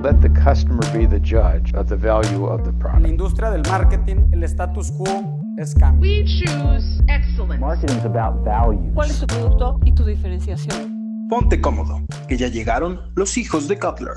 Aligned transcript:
Let 0.00 0.20
the 0.20 0.28
customer 0.30 0.84
be 0.92 1.06
the 1.06 1.18
judge 1.18 1.74
of 1.74 1.88
the 1.88 1.96
value 1.96 2.46
of 2.46 2.62
the 2.62 2.70
En 2.70 2.78
la 2.78 2.90
product. 2.90 3.06
industria 3.08 3.50
del 3.50 3.62
marketing, 3.68 4.30
el 4.32 4.44
status 4.44 4.92
quo 4.92 5.40
es 5.58 5.74
cambio. 5.74 6.00
We 6.08 6.24
choose 6.24 7.02
excellence. 7.08 7.58
Marketing 7.60 7.96
is 7.98 8.04
about 8.04 8.44
value. 8.44 8.92
¿Cuál 8.94 9.10
es 9.10 9.18
tu 9.18 9.26
producto 9.26 9.80
y 9.84 9.92
tu 9.92 10.04
diferenciación? 10.04 11.26
Ponte 11.28 11.60
cómodo, 11.60 12.00
que 12.28 12.36
ya 12.36 12.46
llegaron 12.46 13.12
los 13.16 13.36
hijos 13.36 13.66
de 13.66 13.78
Cutler. 13.78 14.14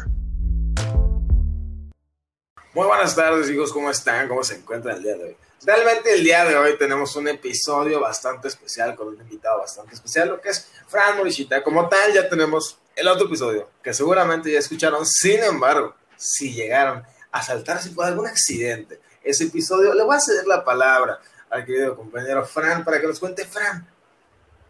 Muy 2.75 2.85
buenas 2.87 3.15
tardes, 3.15 3.49
hijos, 3.49 3.73
¿cómo 3.73 3.89
están? 3.89 4.27
¿Cómo 4.29 4.43
se 4.43 4.57
encuentran 4.57 4.97
el 4.97 5.03
día 5.03 5.15
de 5.17 5.23
hoy? 5.23 5.37
Realmente 5.65 6.13
el 6.15 6.23
día 6.23 6.45
de 6.45 6.55
hoy 6.55 6.71
tenemos 6.77 7.15
un 7.15 7.27
episodio 7.27 7.99
bastante 7.99 8.47
especial 8.47 8.95
con 8.95 9.07
un 9.09 9.19
invitado 9.19 9.59
bastante 9.59 9.95
especial, 9.95 10.29
lo 10.29 10.39
que 10.39 10.49
es 10.49 10.71
Fran 10.87 11.17
Morishita. 11.17 11.63
Como 11.63 11.89
tal, 11.89 12.13
ya 12.13 12.29
tenemos 12.29 12.77
el 12.95 13.07
otro 13.07 13.27
episodio, 13.27 13.69
que 13.83 13.93
seguramente 13.93 14.51
ya 14.51 14.59
escucharon. 14.59 15.05
Sin 15.05 15.41
embargo, 15.43 15.95
si 16.15 16.53
llegaron 16.53 17.03
a 17.31 17.41
saltarse 17.41 17.91
por 17.91 18.05
algún 18.05 18.27
accidente, 18.27 18.99
ese 19.23 19.45
episodio, 19.45 19.93
le 19.93 20.03
voy 20.03 20.15
a 20.15 20.19
ceder 20.19 20.47
la 20.47 20.63
palabra 20.63 21.19
al 21.49 21.65
querido 21.65 21.95
compañero 21.95 22.45
Fran 22.45 22.83
para 22.83 22.99
que 22.99 23.07
nos 23.07 23.19
cuente, 23.19 23.45
Fran, 23.45 23.87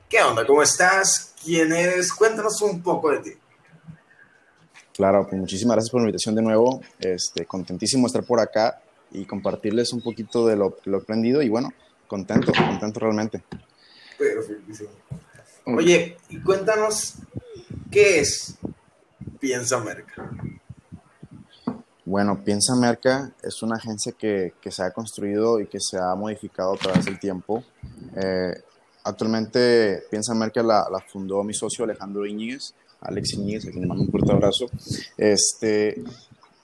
¿qué 0.09 0.21
onda? 0.21 0.45
¿Cómo 0.45 0.61
estás? 0.63 1.33
¿Quién 1.43 1.71
eres? 1.71 2.11
Cuéntanos 2.13 2.61
un 2.61 2.81
poco 2.81 3.11
de 3.11 3.19
ti. 3.19 3.31
Claro, 4.93 5.25
pues 5.27 5.39
muchísimas 5.39 5.75
gracias 5.75 5.91
por 5.91 6.01
la 6.01 6.07
invitación 6.07 6.35
de 6.35 6.41
nuevo. 6.41 6.81
Este, 6.99 7.45
contentísimo 7.45 8.03
de 8.03 8.07
estar 8.07 8.23
por 8.23 8.39
acá 8.39 8.81
y 9.11 9.25
compartirles 9.25 9.93
un 9.93 10.01
poquito 10.01 10.47
de 10.47 10.55
lo, 10.55 10.77
lo 10.85 10.97
aprendido 10.97 11.41
y 11.41 11.49
bueno, 11.49 11.73
contento, 12.07 12.51
contento 12.51 12.99
realmente. 12.99 13.41
Perfectísimo. 14.17 14.89
Oye, 15.65 16.17
y 16.29 16.41
cuéntanos, 16.41 17.15
¿qué 17.89 18.19
es 18.19 18.55
Piensa 19.39 19.79
Merca? 19.79 20.29
Bueno, 22.05 22.43
Piensa 22.43 22.75
Merca 22.75 23.31
es 23.41 23.61
una 23.63 23.75
agencia 23.77 24.11
que, 24.11 24.53
que 24.61 24.71
se 24.71 24.83
ha 24.83 24.91
construido 24.91 25.59
y 25.59 25.67
que 25.67 25.79
se 25.79 25.97
ha 25.97 26.13
modificado 26.15 26.73
a 26.73 26.77
través 26.77 27.05
del 27.05 27.19
tiempo. 27.19 27.63
Eh, 28.15 28.53
actualmente 29.03 30.03
Piensa 30.09 30.33
Merca 30.33 30.61
la, 30.61 30.87
la 30.91 30.99
fundó 30.99 31.43
mi 31.43 31.53
socio 31.53 31.85
Alejandro 31.85 32.25
Íñiguez, 32.25 32.73
Alex 33.01 33.33
Íñiguez, 33.33 33.67
a 33.67 33.71
quien 33.71 33.81
le 33.81 33.87
mando 33.87 34.03
un 34.03 34.11
fuerte 34.11 34.31
abrazo. 34.31 34.65
Este, 35.17 36.03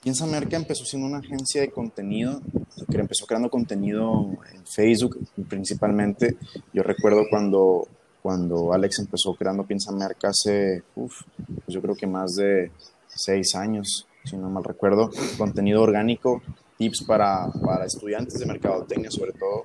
Piensa 0.02 0.25
Merca 0.25 0.55
empezó 0.55 0.85
siendo 0.85 1.08
una 1.08 1.17
agencia 1.17 1.61
de 1.61 1.72
contenido, 1.72 2.41
que 2.89 2.97
empezó 2.97 3.25
creando 3.25 3.50
contenido 3.50 4.38
en 4.53 4.66
Facebook 4.66 5.19
principalmente. 5.50 6.38
Yo 6.73 6.83
recuerdo 6.83 7.23
cuando, 7.30 7.88
cuando 8.28 8.73
Alex 8.73 9.00
empezó 9.00 9.33
creando 9.36 9.66
Piensa 9.66 9.94
Merca 9.94 10.28
hace, 10.28 10.83
uf, 10.97 11.22
pues 11.38 11.67
yo 11.70 11.81
creo 11.81 11.95
que 11.95 12.06
más 12.06 12.36
de 12.36 12.73
seis 13.08 13.56
años, 13.56 14.06
si 14.25 14.36
no 14.36 14.50
mal 14.50 14.66
recuerdo, 14.66 15.09
contenido 15.38 15.81
orgánico, 15.81 16.42
tips 16.78 17.06
para, 17.06 17.47
para 17.64 17.86
estudiantes 17.86 18.38
de 18.38 18.45
mercadotecnia 18.45 19.11
sobre 19.11 19.31
todo. 19.31 19.64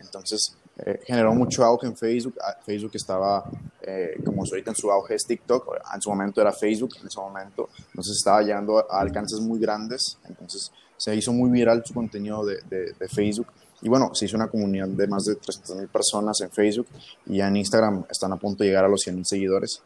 Entonces, 0.00 0.56
eh, 0.76 1.00
generó 1.04 1.34
mucho 1.34 1.64
auge 1.64 1.88
en 1.88 1.96
Facebook. 1.96 2.36
Ah, 2.40 2.56
Facebook 2.64 2.92
estaba, 2.94 3.50
eh, 3.82 4.22
como 4.24 4.44
ahorita 4.44 4.70
en 4.70 4.76
su 4.76 4.92
auge 4.92 5.16
es 5.16 5.26
TikTok, 5.26 5.76
en 5.92 6.00
su 6.00 6.08
momento 6.08 6.40
era 6.40 6.52
Facebook, 6.52 6.90
en 7.00 7.08
ese 7.08 7.18
momento. 7.18 7.68
Entonces 7.88 8.16
estaba 8.16 8.42
llegando 8.42 8.78
a 8.78 9.00
alcances 9.00 9.40
muy 9.40 9.58
grandes. 9.58 10.20
Entonces 10.28 10.70
se 10.96 11.16
hizo 11.16 11.32
muy 11.32 11.50
viral 11.50 11.82
su 11.84 11.92
contenido 11.92 12.46
de, 12.46 12.62
de, 12.70 12.92
de 12.92 13.08
Facebook. 13.08 13.48
Y 13.84 13.88
bueno, 13.88 14.12
se 14.14 14.24
hizo 14.24 14.36
una 14.36 14.48
comunidad 14.48 14.88
de 14.88 15.06
más 15.06 15.26
de 15.26 15.36
300 15.36 15.76
mil 15.76 15.88
personas 15.88 16.40
en 16.40 16.50
Facebook 16.50 16.88
y 17.26 17.36
ya 17.36 17.48
en 17.48 17.56
Instagram 17.58 18.04
están 18.10 18.32
a 18.32 18.36
punto 18.36 18.64
de 18.64 18.70
llegar 18.70 18.84
a 18.84 18.88
los 18.88 19.00
100 19.02 19.14
mil 19.14 19.26
seguidores. 19.26 19.82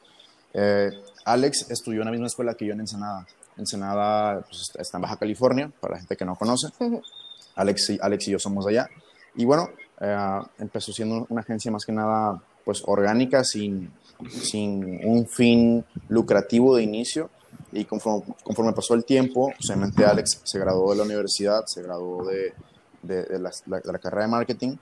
Eh, 0.54 0.90
Alex 1.26 1.70
estudió 1.70 2.00
en 2.00 2.06
la 2.06 2.12
misma 2.12 2.28
escuela 2.28 2.54
que 2.54 2.64
yo 2.64 2.72
en 2.72 2.80
Ensenada. 2.80 3.26
Ensenada 3.56 4.40
pues, 4.42 4.70
está 4.78 4.96
en 4.98 5.02
Baja 5.02 5.16
California, 5.16 5.70
para 5.80 5.94
la 5.94 5.98
gente 5.98 6.16
que 6.16 6.24
no 6.24 6.36
conoce. 6.36 6.68
Alex, 7.56 7.90
y- 7.90 7.98
Alex 8.00 8.28
y 8.28 8.30
yo 8.30 8.38
somos 8.38 8.64
de 8.64 8.70
allá. 8.70 8.88
Y 9.34 9.44
bueno, 9.44 9.68
eh, 10.00 10.38
empezó 10.58 10.92
siendo 10.92 11.26
una 11.28 11.40
agencia 11.42 11.70
más 11.70 11.84
que 11.84 11.92
nada 11.92 12.40
pues 12.64 12.82
orgánica, 12.86 13.42
sin, 13.44 13.90
sin 14.30 15.04
un 15.04 15.26
fin 15.26 15.84
lucrativo 16.08 16.76
de 16.76 16.84
inicio. 16.84 17.30
Y 17.72 17.84
conforme, 17.84 18.34
conforme 18.44 18.72
pasó 18.72 18.94
el 18.94 19.04
tiempo, 19.04 19.52
obviamente 19.66 20.04
Alex 20.04 20.40
se 20.44 20.58
graduó 20.58 20.92
de 20.92 20.98
la 20.98 21.04
universidad, 21.04 21.64
se 21.66 21.82
graduó 21.82 22.24
de, 22.26 22.54
de, 23.02 23.24
de 23.24 23.38
la, 23.38 23.50
la- 23.66 23.98
carrera 23.98 24.22
de 24.22 24.28
marketing 24.28 24.76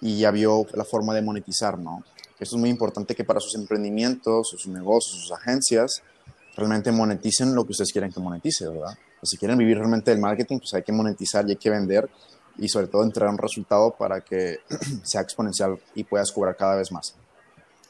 y 0.00 0.18
ya 0.18 0.30
vio 0.30 0.66
la 0.74 0.84
forma 0.84 1.14
de 1.14 1.22
monetizar, 1.22 1.78
¿no? 1.78 2.02
Eso 2.38 2.56
es 2.56 2.60
muy 2.60 2.68
importante 2.70 3.14
que 3.14 3.24
para 3.24 3.40
sus 3.40 3.54
emprendimientos, 3.54 4.48
sus 4.48 4.66
negocios, 4.66 5.22
sus 5.22 5.32
agencias, 5.32 6.02
realmente 6.56 6.92
moneticen 6.92 7.54
lo 7.54 7.64
que 7.64 7.72
ustedes 7.72 7.92
quieren 7.92 8.12
que 8.12 8.20
monetice, 8.20 8.68
¿verdad? 8.68 8.96
O 9.22 9.26
si 9.26 9.36
quieren 9.36 9.56
vivir 9.56 9.78
realmente 9.78 10.10
del 10.10 10.20
marketing, 10.20 10.58
pues 10.58 10.74
hay 10.74 10.82
que 10.82 10.92
monetizar 10.92 11.46
y 11.48 11.52
hay 11.52 11.56
que 11.56 11.70
vender 11.70 12.08
y 12.58 12.68
sobre 12.68 12.86
todo 12.88 13.02
entregar 13.02 13.30
un 13.32 13.38
resultado 13.38 13.94
para 13.96 14.20
que 14.20 14.58
sea 15.02 15.20
exponencial 15.22 15.78
y 15.94 16.04
puedas 16.04 16.30
cobrar 16.32 16.56
cada 16.56 16.76
vez 16.76 16.92
más. 16.92 17.14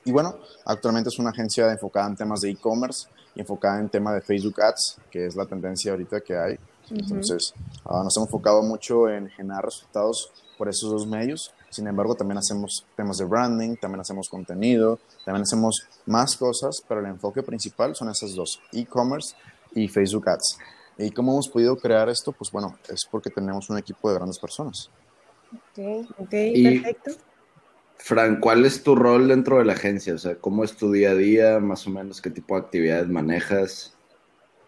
Y 0.04 0.12
bueno, 0.12 0.36
actualmente 0.66 1.08
es 1.08 1.18
una 1.18 1.30
agencia 1.30 1.70
enfocada 1.72 2.06
en 2.06 2.16
temas 2.16 2.40
de 2.42 2.50
e-commerce 2.50 3.08
y 3.34 3.40
enfocada 3.40 3.80
en 3.80 3.88
tema 3.88 4.12
de 4.14 4.20
Facebook 4.20 4.60
Ads, 4.60 4.98
que 5.10 5.26
es 5.26 5.34
la 5.34 5.46
tendencia 5.46 5.92
ahorita 5.92 6.20
que 6.20 6.36
hay. 6.36 6.58
Entonces, 6.90 7.54
ah, 7.84 8.02
nos 8.04 8.16
hemos 8.16 8.28
enfocado 8.28 8.62
mucho 8.62 9.08
en 9.08 9.28
generar 9.30 9.64
resultados 9.64 10.30
por 10.56 10.68
esos 10.68 10.90
dos 10.90 11.06
medios. 11.06 11.52
Sin 11.70 11.86
embargo, 11.86 12.14
también 12.14 12.38
hacemos 12.38 12.84
temas 12.96 13.18
de 13.18 13.24
branding, 13.24 13.76
también 13.76 14.00
hacemos 14.00 14.28
contenido, 14.28 14.98
también 15.24 15.42
hacemos 15.42 15.82
más 16.06 16.36
cosas, 16.36 16.82
pero 16.88 17.00
el 17.00 17.06
enfoque 17.06 17.42
principal 17.42 17.94
son 17.96 18.10
esas 18.10 18.34
dos, 18.34 18.60
e-commerce 18.72 19.34
y 19.74 19.88
Facebook 19.88 20.28
Ads. 20.28 20.58
¿Y 20.98 21.10
cómo 21.10 21.32
hemos 21.32 21.48
podido 21.48 21.76
crear 21.76 22.08
esto? 22.08 22.30
Pues 22.30 22.50
bueno, 22.52 22.78
es 22.88 23.04
porque 23.10 23.30
tenemos 23.30 23.68
un 23.70 23.78
equipo 23.78 24.08
de 24.08 24.14
grandes 24.14 24.38
personas. 24.38 24.90
Ok, 25.52 26.06
ok, 26.18 26.32
Y- 26.32 26.80
perfecto. 26.80 27.10
Fran, 27.96 28.38
¿cuál 28.38 28.66
es 28.66 28.82
tu 28.82 28.94
rol 28.94 29.28
dentro 29.28 29.58
de 29.58 29.64
la 29.64 29.72
agencia? 29.72 30.14
O 30.14 30.18
sea, 30.18 30.36
¿cómo 30.36 30.62
es 30.62 30.76
tu 30.76 30.92
día 30.92 31.12
a 31.12 31.14
día? 31.14 31.58
Más 31.58 31.86
o 31.86 31.90
menos, 31.90 32.20
¿qué 32.20 32.28
tipo 32.28 32.54
de 32.54 32.60
actividades 32.60 33.08
manejas? 33.08 33.94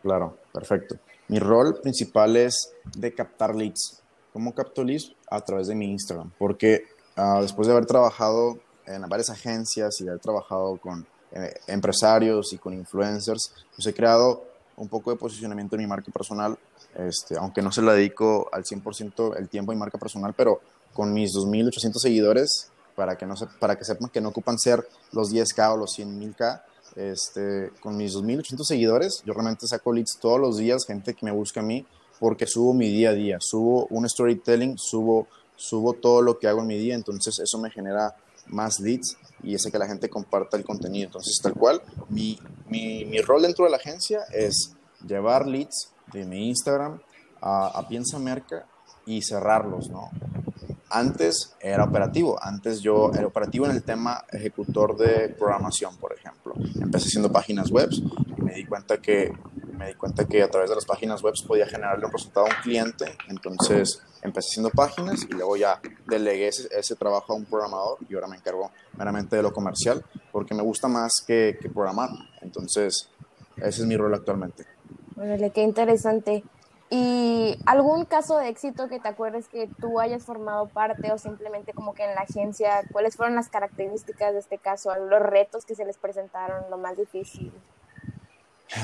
Claro, 0.03 0.39
perfecto. 0.53 0.97
Mi 1.29 1.39
rol 1.39 1.81
principal 1.81 2.37
es 2.37 2.73
de 2.97 3.15
captar 3.15 3.55
leads. 3.55 4.03
¿Cómo 4.33 4.55
capto 4.55 4.85
leads? 4.85 5.13
A 5.31 5.41
través 5.41 5.67
de 5.67 5.75
mi 5.75 5.91
Instagram. 5.91 6.31
Porque 6.39 6.85
ah, 7.17 7.41
después 7.43 7.67
de 7.67 7.73
haber 7.73 7.87
trabajado 7.87 8.59
en 8.87 9.03
varias 9.09 9.31
agencias 9.31 10.01
y 10.01 10.05
de 10.05 10.11
haber 10.11 10.23
trabajado 10.23 10.77
con 10.77 11.07
eh, 11.33 11.55
empresarios 11.67 12.53
y 12.53 12.59
con 12.59 12.73
influencers, 12.73 13.53
pues 13.75 13.87
he 13.87 13.95
creado 13.95 14.45
un 14.77 14.89
poco 14.89 15.11
de 15.11 15.17
posicionamiento 15.17 15.75
en 15.77 15.83
mi 15.83 15.87
marca 15.89 16.13
personal, 16.13 16.57
este, 16.95 17.37
aunque 17.37 17.63
no 17.63 17.73
se 17.73 17.83
la 17.83 17.95
dedico 17.95 18.49
al 18.53 18.65
100% 18.65 19.37
el 19.37 19.49
tiempo 19.49 19.73
a 19.73 19.75
mi 19.75 19.79
marca 19.79 19.99
personal, 19.99 20.35
pero 20.35 20.61
con 20.93 21.13
mis 21.13 21.33
2.800 21.33 21.99
seguidores, 21.99 22.71
para 22.95 23.17
que, 23.17 23.27
no 23.27 23.37
se, 23.37 23.47
para 23.47 23.77
que 23.77 23.85
sepan 23.85 24.11
que 24.11 24.21
no 24.21 24.31
ocupan 24.31 24.59
ser 24.59 24.87
los 25.13 25.33
10K 25.33 25.75
o 25.75 25.77
los 25.77 25.99
100.000K, 25.99 26.63
este, 26.97 27.71
con 27.81 27.97
mis 27.97 28.15
2.800 28.15 28.65
seguidores, 28.65 29.23
yo 29.25 29.33
realmente 29.35 29.67
saco 29.67 29.93
leads 29.93 30.19
todos 30.21 30.41
los 30.41 30.57
días, 30.57 30.87
gente 30.87 31.15
que 31.15 31.25
me 31.25 31.33
busca 31.33 31.61
a 31.61 31.63
mí, 31.63 31.87
porque 32.19 32.47
subo 32.47 32.73
mi 32.73 32.89
día 32.89 33.11
a 33.11 33.13
día, 33.13 33.37
subo 33.41 33.87
un 33.91 34.09
storytelling, 34.09 34.79
subo, 34.79 35.29
subo 35.55 35.93
todo 35.93 36.23
lo 36.23 36.39
que 36.39 36.49
hago 36.49 36.63
en 36.63 36.67
mi 36.67 36.79
día, 36.79 36.95
entonces 36.95 37.39
eso 37.39 37.59
me 37.59 37.71
genera 37.71 38.17
más 38.47 38.81
leads 38.81 39.17
y 39.43 39.55
hace 39.55 39.71
que 39.71 39.79
la 39.79 39.87
gente 39.87 40.09
comparta 40.09 40.57
el 40.57 40.65
contenido. 40.65 41.07
Entonces, 41.07 41.39
tal 41.43 41.55
cual, 41.55 41.83
mi, 42.09 42.39
mi, 42.69 43.05
mi 43.05 43.21
rol 43.21 43.43
dentro 43.43 43.65
de 43.65 43.71
la 43.71 43.77
agencia 43.77 44.21
es 44.33 44.75
llevar 45.07 45.47
leads 45.47 45.91
de 46.13 46.25
mi 46.25 46.49
Instagram 46.49 47.01
a, 47.41 47.67
a 47.67 47.89
Piensa 47.89 48.19
Merca 48.19 48.67
y 49.05 49.23
cerrarlos, 49.23 49.91
¿no? 49.91 50.11
Antes 50.89 51.55
era 51.61 51.85
operativo, 51.85 52.39
antes 52.41 52.81
yo 52.81 53.11
era 53.13 53.27
operativo 53.27 53.67
en 53.67 53.73
el 53.73 53.83
tema 53.83 54.25
ejecutor 54.31 54.97
de 54.97 55.31
programación, 55.31 55.97
por 55.97 56.13
ejemplo. 56.13 56.55
Empecé 56.81 57.09
haciendo 57.09 57.33
páginas 57.33 57.71
web 57.71 57.89
y 57.91 58.43
me 58.43 58.55
di 58.55 58.65
cuenta 58.67 58.99
que 58.99 59.33
me 59.77 59.89
di 59.89 59.95
cuenta 59.95 60.25
que 60.25 60.43
a 60.43 60.49
través 60.49 60.71
de 60.71 60.77
las 60.77 60.85
páginas 60.85 61.23
web 61.23 61.35
podía 61.47 61.67
generarle 61.67 62.07
un 62.07 62.13
resultado 62.13 62.47
a 62.47 62.49
un 62.49 62.63
cliente, 62.63 63.05
entonces 63.29 64.03
empecé 64.23 64.49
haciendo 64.49 64.71
páginas 64.71 65.27
y 65.29 65.33
luego 65.35 65.57
ya 65.57 65.81
delegué 66.07 66.49
ese, 66.49 66.69
ese 66.71 66.97
trabajo 66.97 67.33
a 67.33 67.37
un 67.37 67.45
programador 67.45 67.99
y 68.09 68.15
ahora 68.15 68.27
me 68.27 68.37
encargo 68.37 68.71
meramente 68.97 69.37
de 69.37 69.43
lo 69.43 69.53
comercial 69.53 70.03
porque 70.33 70.55
me 70.55 70.63
gusta 70.63 70.89
más 70.89 71.23
que, 71.27 71.59
que 71.61 71.69
programar, 71.69 72.09
entonces 72.41 73.11
ese 73.57 73.83
es 73.83 73.87
mi 73.87 73.97
rol 73.97 74.15
actualmente. 74.15 74.65
Órale, 75.17 75.51
qué 75.51 75.63
interesante. 75.63 76.45
¿Y 76.89 77.59
algún 77.67 78.05
caso 78.05 78.39
de 78.39 78.49
éxito 78.49 78.89
que 78.89 79.01
te 79.01 79.09
acuerdes 79.09 79.49
que 79.49 79.69
tú 79.81 79.99
hayas 79.99 80.25
formado 80.25 80.69
parte 80.69 81.11
o 81.11 81.19
simplemente 81.19 81.73
como 81.73 81.95
que 81.95 82.05
en 82.05 82.15
la 82.15 82.21
agencia, 82.21 82.83
cuáles 82.93 83.17
fueron 83.17 83.35
las 83.35 83.49
características 83.49 84.33
de 84.33 84.39
este 84.39 84.59
caso, 84.59 84.95
los 84.95 85.21
retos 85.21 85.65
que 85.65 85.75
se 85.75 85.85
les 85.85 85.97
presentaron, 85.97 86.71
lo 86.71 86.79
más 86.79 86.97
difícil? 86.97 87.53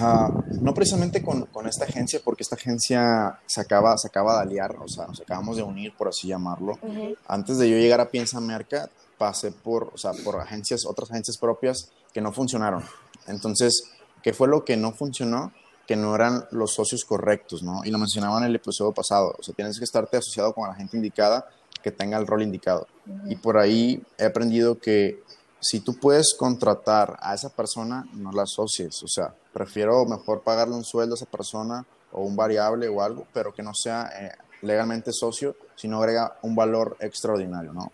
Uh, 0.00 0.42
no 0.60 0.74
precisamente 0.74 1.22
con, 1.22 1.46
con, 1.46 1.66
esta 1.66 1.84
agencia, 1.84 2.20
porque 2.24 2.42
esta 2.42 2.54
agencia 2.54 3.40
se 3.46 3.60
acaba, 3.60 3.96
se 3.98 4.08
acaba 4.08 4.36
de 4.36 4.42
aliar, 4.42 4.76
o 4.80 4.88
sea, 4.88 5.06
nos 5.06 5.20
acabamos 5.20 5.56
de 5.56 5.62
unir, 5.64 5.92
por 5.96 6.08
así 6.08 6.28
llamarlo. 6.28 6.78
Uh 6.82 6.88
-huh. 6.88 7.16
Antes 7.26 7.58
de 7.58 7.68
yo 7.68 7.76
llegar 7.76 8.00
a 8.00 8.08
Piensa 8.08 8.40
Merca, 8.40 8.88
pasé 9.18 9.50
por, 9.50 9.90
o 9.92 9.98
sea, 9.98 10.12
por 10.24 10.40
agencias, 10.40 10.86
otras 10.86 11.10
agencias 11.10 11.36
propias 11.36 11.90
que 12.12 12.20
no 12.20 12.32
funcionaron. 12.32 12.84
Entonces, 13.26 13.84
¿qué 14.22 14.32
fue 14.32 14.48
lo 14.48 14.64
que 14.64 14.76
no 14.76 14.92
funcionó? 14.92 15.52
Que 15.92 15.96
no 15.96 16.14
eran 16.14 16.46
los 16.52 16.72
socios 16.72 17.04
correctos, 17.04 17.62
¿no? 17.62 17.84
Y 17.84 17.90
lo 17.90 17.98
mencionaba 17.98 18.38
en 18.38 18.44
el 18.44 18.56
episodio 18.56 18.92
pasado, 18.92 19.36
o 19.38 19.42
sea, 19.42 19.54
tienes 19.54 19.76
que 19.76 19.84
estarte 19.84 20.16
asociado 20.16 20.54
con 20.54 20.66
la 20.66 20.74
gente 20.74 20.96
indicada 20.96 21.46
que 21.82 21.90
tenga 21.90 22.16
el 22.16 22.26
rol 22.26 22.40
indicado. 22.40 22.86
Y 23.26 23.36
por 23.36 23.58
ahí 23.58 24.02
he 24.16 24.24
aprendido 24.24 24.78
que 24.78 25.22
si 25.60 25.80
tú 25.80 26.00
puedes 26.00 26.34
contratar 26.34 27.18
a 27.20 27.34
esa 27.34 27.50
persona, 27.50 28.06
no 28.14 28.32
la 28.32 28.44
asocies, 28.44 29.02
o 29.02 29.06
sea, 29.06 29.34
prefiero 29.52 30.06
mejor 30.06 30.40
pagarle 30.40 30.76
un 30.76 30.84
sueldo 30.84 31.12
a 31.12 31.16
esa 31.16 31.26
persona 31.26 31.84
o 32.10 32.22
un 32.22 32.36
variable 32.36 32.88
o 32.88 33.02
algo, 33.02 33.26
pero 33.34 33.52
que 33.52 33.62
no 33.62 33.74
sea 33.74 34.10
eh, 34.18 34.32
legalmente 34.62 35.12
socio, 35.12 35.56
sino 35.76 35.98
agrega 35.98 36.38
un 36.40 36.56
valor 36.56 36.96
extraordinario, 37.00 37.74
¿no? 37.74 37.92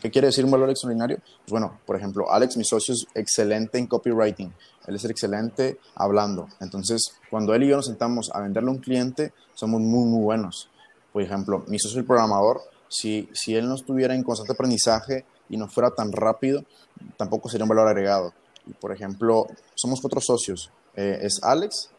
¿Qué 0.00 0.10
quiere 0.10 0.28
decir 0.28 0.44
un 0.44 0.50
valor 0.50 0.70
extraordinario? 0.70 1.18
Pues 1.18 1.50
bueno, 1.50 1.78
por 1.84 1.96
ejemplo, 1.96 2.32
Alex, 2.32 2.56
mi 2.56 2.64
socio, 2.64 2.94
es 2.94 3.06
excelente 3.14 3.78
en 3.78 3.86
copywriting. 3.86 4.52
Él 4.86 4.94
es 4.94 5.04
excelente 5.04 5.78
hablando. 5.94 6.48
Entonces, 6.60 7.12
cuando 7.28 7.54
él 7.54 7.64
y 7.64 7.68
yo 7.68 7.76
nos 7.76 7.86
sentamos 7.86 8.30
a 8.32 8.40
venderle 8.40 8.70
a 8.70 8.72
un 8.72 8.78
cliente, 8.78 9.32
somos 9.54 9.80
muy, 9.80 10.06
muy 10.06 10.22
buenos. 10.22 10.70
Por 11.12 11.22
ejemplo, 11.22 11.64
mi 11.68 11.78
socio, 11.78 12.00
el 12.00 12.06
programador, 12.06 12.62
si, 12.88 13.28
si 13.32 13.54
él 13.54 13.68
no 13.68 13.74
estuviera 13.74 14.14
en 14.14 14.22
constante 14.22 14.52
aprendizaje 14.52 15.26
y 15.50 15.56
no 15.56 15.68
fuera 15.68 15.90
tan 15.90 16.12
rápido, 16.12 16.64
tampoco 17.16 17.48
sería 17.48 17.64
un 17.64 17.68
valor 17.68 17.88
agregado. 17.88 18.32
Y, 18.66 18.72
por 18.72 18.92
ejemplo, 18.92 19.46
somos 19.74 20.00
cuatro 20.00 20.20
socios. 20.20 20.70
Eh, 20.96 21.18
es 21.22 21.40
Alex, 21.42 21.90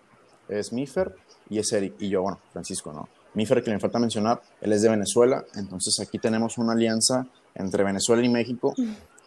es 0.50 0.74
Mifer 0.74 1.15
y 1.50 1.59
es 1.59 1.71
Eric. 1.71 1.95
Y 2.00 2.09
yo, 2.09 2.24
bueno, 2.24 2.39
Francisco, 2.51 2.92
¿no? 2.92 3.07
Mifer, 3.33 3.63
que 3.63 3.71
me 3.71 3.80
falta 3.80 4.00
mencionar, 4.00 4.42
él 4.59 4.74
es 4.74 4.81
de 4.81 4.89
Venezuela. 4.89 5.45
Entonces, 5.56 6.00
aquí 6.00 6.18
tenemos 6.18 6.57
una 6.57 6.74
alianza 6.74 7.27
entre 7.56 7.83
Venezuela 7.83 8.24
y 8.24 8.30
México, 8.30 8.74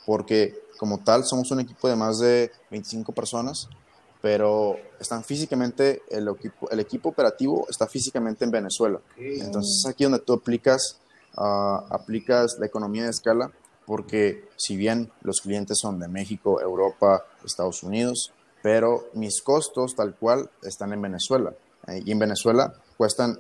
porque 0.06 0.54
como 0.78 0.98
tal 0.98 1.24
somos 1.24 1.50
un 1.50 1.60
equipo 1.60 1.88
de 1.88 1.96
más 1.96 2.18
de 2.18 2.50
25 2.70 3.12
personas, 3.12 3.68
pero 4.20 4.76
están 4.98 5.22
físicamente, 5.22 6.02
el 6.08 6.28
equipo, 6.28 6.70
el 6.70 6.80
equipo 6.80 7.10
operativo 7.10 7.66
está 7.68 7.86
físicamente 7.86 8.44
en 8.44 8.50
Venezuela. 8.50 9.00
Entonces 9.18 9.82
es 9.84 9.86
aquí 9.86 10.04
donde 10.04 10.20
tú 10.20 10.32
aplicas, 10.32 10.98
ah, 11.36 11.84
aplicas 11.90 12.56
la 12.58 12.66
economía 12.66 13.04
de 13.04 13.10
escala, 13.10 13.52
porque 13.86 14.48
si 14.56 14.76
bien 14.76 15.10
los 15.22 15.40
clientes 15.40 15.78
son 15.78 15.98
de 16.00 16.08
México, 16.08 16.60
Europa, 16.60 17.26
Estados 17.44 17.82
Unidos, 17.82 18.32
pero 18.62 19.10
mis 19.12 19.42
costos 19.42 19.94
tal 19.94 20.14
cual 20.14 20.48
están 20.62 20.92
en 20.94 21.02
Venezuela. 21.02 21.52
Eh, 21.86 22.02
y 22.06 22.12
en 22.12 22.18
Venezuela 22.18 22.72
cuestan, 22.96 23.38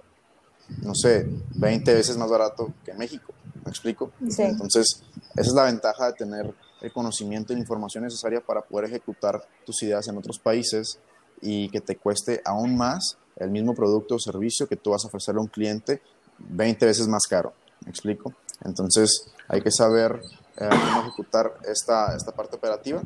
no 0.82 0.94
sé, 0.94 1.26
20 1.54 1.94
veces 1.94 2.18
más 2.18 2.28
barato 2.28 2.74
que 2.84 2.90
en 2.90 2.98
México. 2.98 3.32
¿Me 3.64 3.70
explico? 3.70 4.10
Sí. 4.28 4.42
Entonces, 4.42 5.02
esa 5.36 5.48
es 5.48 5.52
la 5.54 5.64
ventaja 5.64 6.06
de 6.06 6.12
tener 6.14 6.54
el 6.82 6.92
conocimiento 6.92 7.52
y 7.52 7.56
la 7.56 7.60
información 7.62 8.04
necesaria 8.04 8.40
para 8.40 8.60
poder 8.62 8.90
ejecutar 8.90 9.42
tus 9.64 9.82
ideas 9.82 10.06
en 10.08 10.18
otros 10.18 10.38
países 10.38 10.98
y 11.40 11.68
que 11.70 11.80
te 11.80 11.96
cueste 11.96 12.40
aún 12.44 12.76
más 12.76 13.16
el 13.36 13.50
mismo 13.50 13.74
producto 13.74 14.16
o 14.16 14.18
servicio 14.18 14.66
que 14.68 14.76
tú 14.76 14.90
vas 14.90 15.04
a 15.04 15.08
ofrecerle 15.08 15.38
a 15.40 15.42
un 15.42 15.48
cliente 15.48 16.02
20 16.38 16.84
veces 16.86 17.08
más 17.08 17.22
caro. 17.28 17.52
¿Me 17.84 17.90
explico? 17.90 18.32
Entonces, 18.64 19.26
hay 19.48 19.60
que 19.62 19.70
saber 19.70 20.20
eh, 20.58 20.68
cómo 20.68 21.00
ejecutar 21.06 21.54
esta, 21.66 22.14
esta 22.14 22.32
parte 22.32 22.56
operativa, 22.56 23.02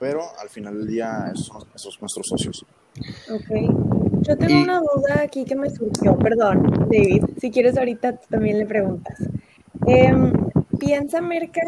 pero 0.00 0.22
al 0.40 0.48
final 0.50 0.76
del 0.78 0.86
día, 0.88 1.30
esos 1.32 1.46
son, 1.46 1.62
esos 1.74 1.94
son 1.94 2.00
nuestros 2.00 2.26
socios. 2.28 2.64
Ok. 3.30 4.22
Yo 4.26 4.36
tengo 4.36 4.58
Y- 4.58 4.62
una 4.62 4.80
duda 4.80 5.22
aquí 5.22 5.44
que 5.44 5.54
me 5.56 5.70
surgió. 5.70 6.16
Perdón, 6.18 6.62
David. 6.90 7.24
Si 7.40 7.50
quieres, 7.50 7.76
ahorita 7.76 8.12
tú 8.16 8.26
también 8.30 8.58
le 8.58 8.66
preguntas. 8.66 9.18
Em, 9.86 10.32
piensa, 10.78 11.20
Merca, 11.20 11.60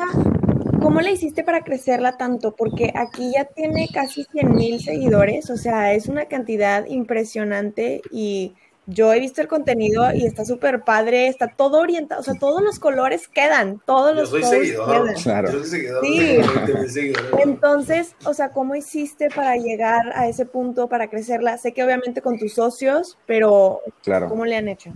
¿cómo 0.80 1.00
le 1.00 1.12
hiciste 1.12 1.44
para 1.44 1.62
crecerla 1.62 2.16
tanto? 2.16 2.54
Porque 2.54 2.92
aquí 2.94 3.32
ya 3.34 3.44
tiene 3.44 3.88
casi 3.92 4.24
100 4.24 4.54
mil 4.54 4.80
seguidores, 4.80 5.50
o 5.50 5.56
sea, 5.56 5.92
es 5.92 6.06
una 6.06 6.26
cantidad 6.26 6.86
impresionante 6.86 8.00
y 8.10 8.54
yo 8.88 9.12
he 9.12 9.18
visto 9.18 9.40
el 9.42 9.48
contenido 9.48 10.14
y 10.14 10.24
está 10.26 10.44
súper 10.44 10.82
padre, 10.82 11.26
está 11.26 11.48
todo 11.48 11.80
orientado, 11.80 12.20
o 12.20 12.24
sea, 12.24 12.34
todos 12.38 12.62
los 12.62 12.78
colores 12.78 13.26
quedan, 13.26 13.82
todos 13.84 14.14
Yo 14.14 14.20
los 14.20 14.30
soy 14.30 14.44
seguidor. 14.44 15.02
quedan. 15.08 15.22
Claro. 15.22 15.50
Yo 15.52 15.58
soy 15.58 15.68
seguidor. 15.68 16.04
Sí. 16.06 16.18
de 16.20 16.36
20,000 16.38 16.90
seguidores. 16.90 17.26
Entonces, 17.42 18.14
o 18.24 18.32
sea, 18.32 18.50
¿cómo 18.50 18.76
hiciste 18.76 19.28
para 19.28 19.56
llegar 19.56 20.12
a 20.14 20.28
ese 20.28 20.46
punto, 20.46 20.88
para 20.88 21.08
crecerla? 21.10 21.58
Sé 21.58 21.72
que 21.72 21.82
obviamente 21.82 22.22
con 22.22 22.38
tus 22.38 22.54
socios, 22.54 23.18
pero 23.26 23.80
Claro. 24.04 24.28
¿cómo 24.28 24.44
le 24.44 24.56
han 24.56 24.68
hecho? 24.68 24.92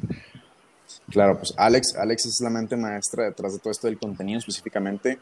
Claro, 1.10 1.38
pues 1.38 1.52
Alex, 1.56 1.96
Alex 1.96 2.26
es 2.26 2.40
la 2.40 2.50
mente 2.50 2.76
maestra 2.76 3.24
detrás 3.24 3.52
de 3.52 3.58
todo 3.58 3.72
esto 3.72 3.88
del 3.88 3.98
contenido 3.98 4.38
específicamente, 4.38 5.18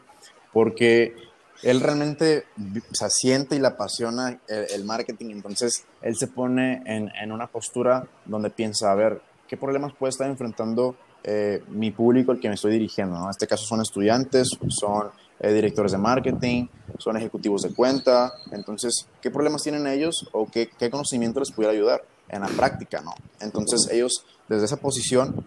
porque 0.53 1.15
él 1.63 1.81
realmente 1.81 2.45
o 2.57 2.95
sea, 2.95 3.09
siente 3.09 3.55
y 3.55 3.59
le 3.59 3.67
apasiona 3.67 4.39
el, 4.47 4.65
el 4.71 4.85
marketing, 4.85 5.31
entonces 5.31 5.85
él 6.01 6.15
se 6.15 6.27
pone 6.27 6.81
en, 6.85 7.09
en 7.21 7.31
una 7.31 7.47
postura 7.47 8.07
donde 8.25 8.49
piensa, 8.49 8.91
a 8.91 8.95
ver, 8.95 9.21
¿qué 9.47 9.57
problemas 9.57 9.93
puede 9.93 10.11
estar 10.11 10.29
enfrentando 10.29 10.95
eh, 11.23 11.63
mi 11.69 11.91
público 11.91 12.31
al 12.31 12.39
que 12.39 12.47
me 12.47 12.55
estoy 12.55 12.73
dirigiendo? 12.73 13.17
¿no? 13.17 13.25
En 13.25 13.31
este 13.31 13.47
caso 13.47 13.65
son 13.65 13.81
estudiantes, 13.81 14.49
son 14.69 15.09
eh, 15.39 15.51
directores 15.51 15.91
de 15.91 15.97
marketing, 15.97 16.67
son 16.97 17.17
ejecutivos 17.17 17.63
de 17.63 17.73
cuenta, 17.73 18.31
entonces, 18.51 19.07
¿qué 19.21 19.31
problemas 19.31 19.63
tienen 19.63 19.87
ellos 19.87 20.29
o 20.31 20.47
qué, 20.47 20.69
qué 20.77 20.89
conocimiento 20.89 21.39
les 21.39 21.51
pudiera 21.51 21.73
ayudar 21.73 22.03
en 22.29 22.41
la 22.41 22.47
práctica? 22.47 23.01
¿no? 23.01 23.15
Entonces 23.41 23.89
ellos 23.91 24.23
desde 24.47 24.65
esa 24.65 24.77
posición 24.77 25.45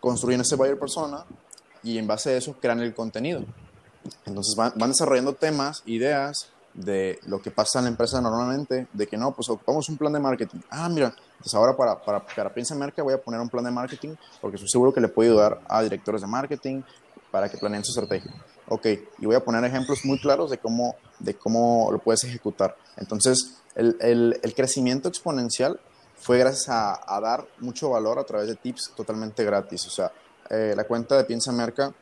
construyen 0.00 0.40
ese 0.40 0.56
buyer 0.56 0.78
persona 0.78 1.24
y 1.82 1.98
en 1.98 2.06
base 2.06 2.30
a 2.30 2.36
eso 2.36 2.56
crean 2.60 2.80
el 2.80 2.94
contenido. 2.94 3.44
Entonces 4.26 4.54
van, 4.56 4.72
van 4.76 4.90
desarrollando 4.90 5.34
temas, 5.34 5.82
ideas 5.86 6.48
de 6.74 7.20
lo 7.26 7.40
que 7.42 7.50
pasa 7.50 7.78
en 7.78 7.84
la 7.84 7.90
empresa 7.90 8.20
normalmente, 8.20 8.86
de 8.92 9.06
que 9.06 9.16
no, 9.16 9.32
pues 9.32 9.48
ocupamos 9.50 9.88
un 9.88 9.96
plan 9.96 10.12
de 10.12 10.20
marketing. 10.20 10.60
Ah, 10.70 10.88
mira, 10.88 11.14
pues 11.38 11.54
ahora 11.54 11.76
para, 11.76 12.00
para, 12.00 12.24
para 12.24 12.52
Piensa 12.52 12.74
Merca 12.74 13.02
voy 13.02 13.14
a 13.14 13.20
poner 13.20 13.40
un 13.40 13.48
plan 13.48 13.64
de 13.64 13.70
marketing 13.70 14.14
porque 14.40 14.56
estoy 14.56 14.70
seguro 14.70 14.92
que 14.92 15.00
le 15.00 15.08
puede 15.08 15.30
ayudar 15.30 15.60
a 15.68 15.82
directores 15.82 16.22
de 16.22 16.26
marketing 16.26 16.82
para 17.30 17.48
que 17.48 17.58
planeen 17.58 17.84
su 17.84 17.90
estrategia. 17.90 18.32
Ok, 18.68 18.86
y 19.18 19.26
voy 19.26 19.34
a 19.34 19.44
poner 19.44 19.64
ejemplos 19.64 20.04
muy 20.04 20.18
claros 20.18 20.50
de 20.50 20.58
cómo, 20.58 20.96
de 21.18 21.34
cómo 21.34 21.90
lo 21.90 21.98
puedes 21.98 22.24
ejecutar. 22.24 22.76
Entonces, 22.96 23.58
el, 23.74 23.96
el 24.42 24.54
crecimiento 24.54 25.08
exponencial 25.08 25.78
fue 26.22 26.38
gracias 26.38 26.68
a, 26.68 27.00
a, 27.04 27.20
dar 27.20 27.44
mucho 27.58 27.90
valor 27.90 28.18
a 28.18 28.24
través 28.24 28.46
de 28.46 28.54
tips 28.54 28.92
totalmente 28.96 29.44
gratis. 29.44 29.86
O 29.86 29.90
sea, 29.90 30.12
eh, 30.48 30.72
la 30.76 30.84
cuenta 30.84 31.16
de 31.16 31.24
Piensa 31.24 31.50
Merca, 31.50 31.92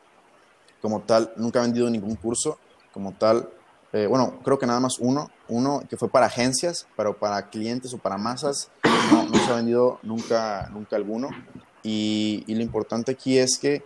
como 0.82 1.00
tal, 1.00 1.32
nunca 1.36 1.58
ha 1.58 1.62
vendido 1.62 1.88
ningún 1.88 2.16
curso, 2.16 2.58
como 2.92 3.12
tal, 3.12 3.48
eh, 3.92 4.06
bueno, 4.06 4.38
creo 4.44 4.58
que 4.58 4.66
nada 4.66 4.78
más 4.78 4.98
uno, 5.00 5.30
uno 5.48 5.82
que 5.88 5.96
fue 5.96 6.08
para 6.08 6.26
agencias, 6.26 6.86
pero 6.96 7.18
para 7.18 7.48
clientes 7.48 7.92
o 7.94 7.98
para 7.98 8.18
masas, 8.18 8.70
no, 9.10 9.24
no 9.24 9.38
se 9.38 9.50
ha 9.50 9.56
vendido 9.56 9.98
nunca, 10.02 10.68
nunca 10.70 10.96
alguno. 10.96 11.30
Y, 11.82 12.44
y, 12.46 12.54
lo 12.54 12.62
importante 12.62 13.12
aquí 13.12 13.38
es 13.38 13.58
que 13.58 13.82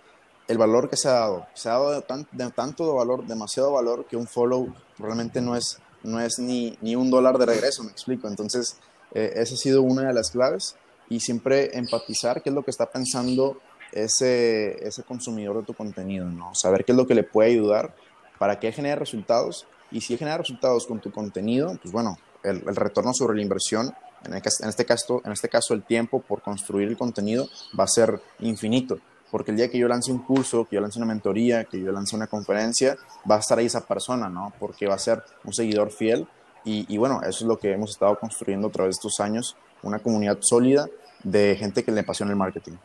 el 0.49 0.59
valor 0.59 0.91
que 0.91 0.97
se 0.97 1.09
ha 1.09 1.13
dado, 1.13 1.47
se 1.55 1.69
ha 1.69 1.73
dado 1.73 1.93
de, 1.93 2.03
tan, 2.03 2.27
de 2.33 2.51
tanto 2.51 2.87
de 2.87 2.93
valor, 2.93 3.25
demasiado 3.25 3.73
valor, 3.73 4.05
que 4.07 4.17
un 4.17 4.27
follow 4.27 4.75
realmente 4.99 5.41
no 5.41 5.57
es, 5.57 5.79
no 6.03 6.21
es 6.21 6.39
ni, 6.39 6.77
ni 6.83 6.97
un 6.97 7.11
dólar 7.11 7.39
de 7.39 7.47
regreso, 7.47 7.85
me 7.85 7.91
explico. 7.91 8.29
Entonces, 8.29 8.77
eh, 9.15 9.33
esa 9.37 9.55
ha 9.55 9.59
sido 9.59 9.83
una 9.83 10.09
de 10.09 10.13
las 10.13 10.31
claves 10.31 10.77
y 11.09 11.21
siempre 11.21 11.77
empatizar 11.79 12.43
qué 12.43 12.51
es 12.51 12.55
lo 12.55 12.63
que 12.63 12.71
está 12.71 12.91
pensando 12.91 13.59
ese, 13.93 14.87
ese 14.87 15.03
consumidor 15.05 15.59
de 15.59 15.63
tu 15.65 15.75
contenido, 15.75 16.27
¿no? 16.27 16.55
Saber 16.55 16.85
qué 16.85 16.93
es 16.93 16.99
lo 16.99 17.07
que 17.07 17.15
le 17.15 17.23
puede 17.23 17.51
ayudar 17.51 17.95
para 18.39 18.59
que 18.59 18.73
genere 18.73 18.97
resultados 18.97 19.67
y 19.91 20.01
si 20.01 20.17
genera 20.17 20.39
resultados 20.39 20.87
con 20.87 21.01
tu 21.01 21.13
contenido, 21.13 21.79
pues 21.81 21.93
bueno, 21.93 22.19
el, 22.43 22.63
el 22.67 22.77
retorno 22.77 23.15
sobre 23.15 23.37
la 23.37 23.43
inversión, 23.43 23.95
en, 24.25 24.35
en, 24.35 24.69
este 24.69 24.85
caso, 24.85 25.23
en 25.25 25.33
este 25.33 25.49
caso 25.49 25.75
el 25.75 25.85
tiempo 25.85 26.21
por 26.21 26.43
construir 26.43 26.89
el 26.89 26.97
contenido 26.97 27.49
va 27.79 27.85
a 27.85 27.89
ser 27.89 28.21
infinito, 28.41 28.99
porque 29.31 29.53
el 29.53 29.57
día 29.57 29.71
que 29.71 29.79
yo 29.79 29.87
lance 29.87 30.11
un 30.11 30.19
curso, 30.19 30.65
que 30.65 30.77
yo 30.77 30.81
lance 30.81 30.99
una 30.99 31.07
mentoría, 31.07 31.65
que 31.65 31.81
yo 31.81 31.93
lance 31.93 32.17
una 32.17 32.27
conferencia, 32.27 32.97
va 33.31 33.37
a 33.37 33.41
estar 33.41 33.59
ahí 33.59 33.67
esa 33.67 33.87
persona, 33.87 34.29
¿no? 34.29 34.53
Porque 34.59 34.87
va 34.87 34.95
a 34.95 34.99
ser 34.99 35.23
un 35.45 35.53
seguidor 35.53 35.91
fiel 35.93 36.27
y, 36.65 36.87
y, 36.93 36.99
bueno, 36.99 37.21
eso 37.23 37.31
es 37.31 37.43
lo 37.43 37.59
que 37.59 37.73
hemos 37.73 37.91
estado 37.91 38.19
construyendo 38.19 38.69
a 38.69 38.71
través 38.71 38.97
de 38.97 38.99
estos 38.99 39.21
años, 39.21 39.57
una 39.83 39.99
comunidad 39.99 40.39
sólida 40.41 40.89
de 41.23 41.57
gente 41.57 41.85
que 41.85 41.93
le 41.93 42.01
apasiona 42.01 42.33
el 42.33 42.39
marketing. 42.39 42.77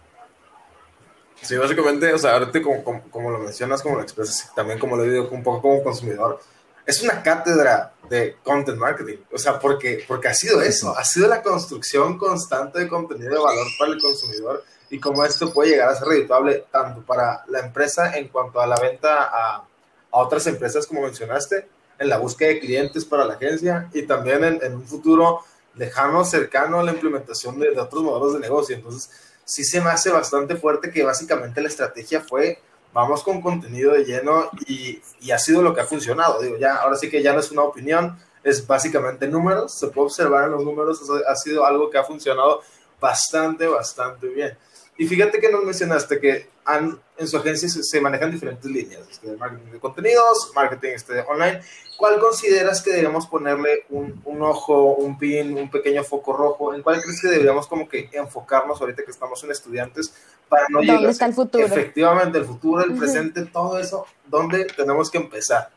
Sí, 1.42 1.56
básicamente, 1.56 2.14
o 2.14 2.18
sea, 2.18 2.34
ahorita 2.34 2.62
como, 2.62 2.84
como, 2.84 3.02
como 3.10 3.32
lo 3.32 3.40
mencionas, 3.40 3.82
como 3.82 3.96
lo 3.96 4.02
expresas, 4.02 4.52
también 4.54 4.78
como 4.78 4.98
lo 4.98 5.04
digo 5.04 5.30
un 5.32 5.44
poco 5.44 5.62
como 5.62 5.84
consumidor, 5.84 6.40
es 6.86 7.02
una 7.02 7.22
cátedra 7.22 7.94
de 8.10 8.38
content 8.44 8.78
marketing, 8.78 9.18
o 9.32 9.38
sea, 9.38 9.60
porque, 9.60 10.04
porque 10.08 10.28
ha 10.28 10.34
sido 10.34 10.62
eso, 10.62 10.98
ha 10.98 11.06
sido 11.06 11.28
la 11.28 11.42
construcción 11.42 12.18
constante 12.18 12.80
de 12.80 12.88
contenido 12.88 13.32
de 13.32 13.40
valor 13.40 13.68
para 13.78 13.92
el 13.92 14.02
consumidor 14.02 14.64
y 14.90 15.00
cómo 15.00 15.24
esto 15.24 15.54
puede 15.54 15.72
llegar 15.72 15.90
a 15.90 15.96
ser 15.96 16.08
redituable 16.08 16.66
tanto 16.72 17.02
para 17.04 17.46
la 17.48 17.60
empresa 17.60 18.18
en 18.18 18.28
cuanto 18.30 18.60
a 18.60 18.68
la 18.68 18.76
venta 18.78 19.30
a, 19.32 19.58
a 19.58 19.64
otras 20.12 20.48
empresas, 20.48 20.88
como 20.88 21.04
mencionaste, 21.04 21.68
en 22.00 22.10
la 22.10 22.18
búsqueda 22.18 22.50
de 22.50 22.60
clientes 22.60 23.06
para 23.06 23.26
la 23.26 23.34
agencia 23.36 23.90
y 23.94 24.04
también 24.04 24.44
en, 24.44 24.60
en 24.64 24.76
un 24.76 24.86
futuro 24.86 25.42
lejano, 25.76 26.26
cercano 26.26 26.80
a 26.80 26.84
la 26.84 26.92
implementación 26.92 27.60
de, 27.60 27.72
de, 27.72 27.80
otros 27.80 28.04
modelos 28.04 28.34
de 28.34 28.40
negocio. 28.40 28.76
Entonces, 28.76 29.12
sí 29.46 29.64
se 29.64 29.82
me 29.82 29.90
hace 29.90 30.10
bastante 30.10 30.56
fuerte 30.56 30.92
que 30.92 31.04
básicamente 31.04 31.62
la 31.62 31.68
estrategia 31.68 32.22
fue 32.22 32.60
vamos 32.94 33.24
con 33.24 33.42
contenido 33.42 33.94
de 33.94 34.04
lleno 34.04 34.50
y, 34.68 35.02
y 35.22 35.32
ha 35.32 35.40
sido 35.40 35.62
lo 35.62 35.74
que 35.74 35.82
ha 35.82 35.86
funcionado. 35.86 36.42
Digo, 36.42 36.58
ya, 36.58 36.76
ahora 36.76 36.96
sí 36.96 37.10
que 37.10 37.22
ya 37.22 37.34
no 37.34 37.40
es 37.40 37.52
una 37.52 37.64
opinión, 37.64 38.18
es 38.44 38.66
básicamente 38.66 39.28
números, 39.28 39.74
se 39.74 39.88
puede 39.88 40.06
observar 40.06 40.46
en 40.46 40.52
los 40.52 40.64
números, 40.64 41.02
ha 41.28 41.36
sido 41.36 41.66
algo 41.66 41.90
que 41.90 41.98
ha 41.98 42.04
funcionado 42.04 42.62
bastante, 43.00 43.68
bastante 43.68 44.28
bien. 44.28 44.58
Y 45.00 45.08
fíjate 45.08 45.40
que 45.40 45.50
nos 45.50 45.64
mencionaste 45.64 46.20
que 46.20 46.50
han, 46.66 47.00
en 47.18 47.26
su 47.26 47.38
agencia 47.38 47.70
se, 47.70 48.02
manejan 48.02 48.32
diferentes 48.32 48.70
líneas, 48.70 49.02
este, 49.10 49.32
marketing 49.38 49.72
de 49.72 49.80
contenidos, 49.80 50.52
marketing 50.54 50.90
este, 50.90 51.22
online. 51.22 51.62
¿Cuál 51.98 52.20
consideras 52.20 52.82
que 52.82 52.90
deberíamos 52.90 53.26
ponerle 53.26 53.86
un, 53.92 54.22
un, 54.26 54.42
ojo, 54.42 54.96
un 54.96 55.18
pin, 55.18 55.58
un 55.58 55.72
pequeño 55.72 56.04
foco 56.04 56.34
rojo? 56.34 56.74
¿En 56.74 56.82
cuál 56.82 57.02
crees 57.02 57.22
que 57.22 57.30
deberíamos 57.30 57.66
como 57.68 57.88
que 57.88 58.10
enfocarnos 58.12 58.82
ahorita 58.82 59.06
que 59.06 59.12
estamos 59.12 59.42
en 59.46 59.52
estudiantes 59.52 60.14
para 60.50 60.66
no 60.68 60.82
llegar? 60.82 60.98
¿Dónde 60.98 61.12
está 61.12 61.28
el 61.28 61.34
futuro? 61.34 61.66
Efectivamente, 61.66 62.38
el 62.38 62.46
futuro, 62.46 62.84
el 62.84 62.98
presente, 62.98 63.46
todo 63.46 63.80
eso, 63.80 64.06
¿dónde 64.28 64.66
tenemos 64.66 65.10
que 65.10 65.20
empezar? 65.20 65.70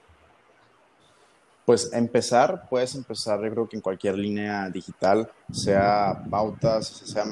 Pues 1.64 1.92
empezar, 1.92 2.66
puedes 2.68 2.94
empezar 2.96 3.40
yo 3.40 3.50
creo 3.50 3.68
que 3.68 3.76
en 3.76 3.82
cualquier 3.82 4.18
línea 4.18 4.68
digital, 4.68 5.30
sea 5.52 6.24
pautas, 6.28 6.88
sea 6.88 7.24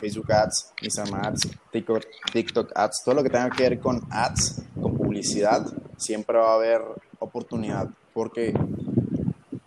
Facebook 0.00 0.32
Ads, 0.32 0.72
Instagram 0.80 1.26
Ads, 1.26 1.50
TikTok, 1.70 2.02
TikTok 2.32 2.72
Ads, 2.74 3.02
todo 3.04 3.16
lo 3.16 3.22
que 3.22 3.28
tenga 3.28 3.50
que 3.50 3.62
ver 3.62 3.78
con 3.80 4.00
ads, 4.10 4.62
con 4.80 4.96
publicidad, 4.96 5.66
siempre 5.98 6.38
va 6.38 6.52
a 6.52 6.54
haber 6.54 6.80
oportunidad, 7.18 7.90
porque 8.14 8.54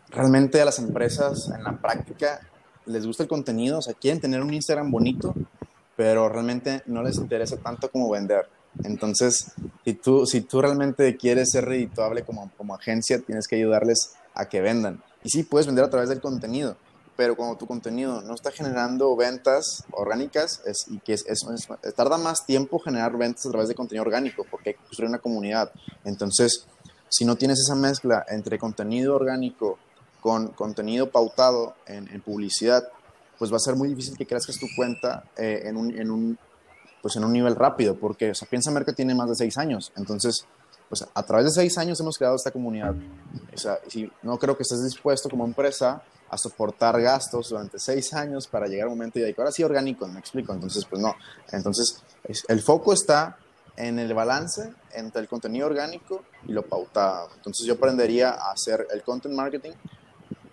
realmente 0.10 0.62
a 0.62 0.66
las 0.66 0.80
empresas 0.80 1.52
en 1.56 1.64
la 1.64 1.78
práctica 1.80 2.40
les 2.88 3.06
gusta 3.06 3.22
el 3.22 3.30
contenido, 3.30 3.78
o 3.78 3.82
sea, 3.82 3.94
quieren 3.94 4.20
tener 4.20 4.42
un 4.42 4.54
Instagram 4.54 4.90
bonito, 4.90 5.36
pero 5.96 6.28
realmente 6.28 6.82
no 6.88 7.04
les 7.04 7.18
interesa 7.18 7.58
tanto 7.58 7.92
como 7.92 8.10
vender. 8.10 8.48
Entonces, 8.84 9.52
si 9.84 9.94
tú, 9.94 10.26
si 10.26 10.42
tú 10.42 10.62
realmente 10.62 11.16
quieres 11.18 11.52
ser 11.52 11.66
redituable 11.66 12.24
como, 12.24 12.52
como 12.58 12.76
agencia, 12.76 13.20
tienes 13.20 13.48
que 13.48 13.56
ayudarles 13.56 14.14
a 14.34 14.48
que 14.48 14.62
vendan. 14.62 15.02
Y 15.24 15.30
sí, 15.30 15.44
puedes 15.44 15.66
vender 15.66 15.84
a 15.84 15.90
través 15.90 16.10
del 16.10 16.22
contenido, 16.22 16.78
pero 17.16 17.36
cuando 17.36 17.58
tu 17.58 17.66
contenido 17.66 18.22
no 18.22 18.36
está 18.36 18.52
generando 18.52 19.16
ventas 19.16 19.84
orgánicas 19.92 20.62
es, 20.66 20.86
y 20.88 21.00
que 21.00 21.14
es, 21.14 21.26
tarda 21.96 22.18
más 22.18 22.46
tiempo 22.46 22.80
generar 22.80 23.18
ventas 23.18 23.46
a 23.46 23.50
través 23.50 23.68
de 23.68 23.76
contenido 23.76 24.04
orgánico 24.04 24.46
porque 24.50 24.70
hay 24.70 24.76
que 24.76 24.84
construir 24.84 25.10
una 25.10 25.20
comunidad. 25.20 25.72
Entonces, 26.06 26.68
si 27.10 27.26
no 27.26 27.36
tienes 27.36 27.60
esa 27.60 27.76
mezcla 27.76 28.26
entre 28.30 28.60
contenido 28.60 29.16
orgánico 29.16 29.80
con 30.22 30.50
contenido 30.50 31.10
pautado 31.10 31.76
en, 31.88 32.08
en 32.10 32.22
publicidad, 32.22 32.84
pues 33.38 33.52
va 33.52 33.58
a 33.58 33.60
ser 33.60 33.76
muy 33.76 33.90
difícil 33.90 34.18
que 34.18 34.26
crezcas 34.26 34.58
tu 34.58 34.68
cuenta 34.76 35.24
eh, 35.38 35.64
en, 35.66 35.78
un, 35.78 35.92
en, 35.98 36.12
un, 36.12 36.38
pues 37.02 37.16
en 37.16 37.24
un 37.24 37.34
nivel 37.34 37.56
rápido, 37.56 37.96
porque 37.96 38.32
o 38.32 38.36
sea, 38.36 38.48
piensa 38.48 38.72
Merca 38.72 38.94
tiene 38.94 39.16
más 39.16 39.30
de 39.30 39.36
seis 39.36 39.58
años, 39.58 39.92
entonces 39.96 40.46
pues 40.90 41.06
a 41.14 41.24
través 41.24 41.46
de 41.46 41.52
seis 41.52 41.78
años 41.78 42.00
hemos 42.00 42.18
creado 42.18 42.36
esta 42.36 42.52
comunidad. 42.52 42.96
O 43.54 43.58
sea, 43.58 43.80
si 43.88 44.10
no 44.22 44.38
creo 44.38 44.56
que 44.56 44.64
estés 44.64 44.84
dispuesto 44.84 45.30
como 45.30 45.46
empresa 45.46 46.02
a 46.30 46.38
soportar 46.38 47.02
gastos 47.02 47.50
durante 47.50 47.80
seis 47.80 48.14
años 48.14 48.48
para 48.48 48.68
llegar 48.68 48.88
a 48.88 48.92
un 48.92 48.98
momento 48.98 49.20
y 49.20 49.22
decir, 49.22 49.36
ahora 49.38 49.52
sí 49.52 49.64
orgánico, 49.64 50.08
me 50.08 50.20
explico. 50.20 50.54
Entonces, 50.54 50.86
pues 50.86 51.02
no. 51.02 51.16
Entonces, 51.52 52.02
el 52.48 52.62
foco 52.62 52.94
está 52.94 53.38
en 53.76 54.00
el 54.00 54.14
balance 54.14 54.74
entre 54.94 55.22
el 55.22 55.28
contenido 55.28 55.68
orgánico 55.68 56.24
y 56.48 56.52
lo 56.52 56.64
pautado. 56.64 57.30
Entonces, 57.36 57.66
yo 57.66 57.76
aprendería 57.76 58.32
a 58.32 58.52
hacer 58.52 58.88
el 58.92 59.04
content 59.04 59.36
marketing 59.36 59.72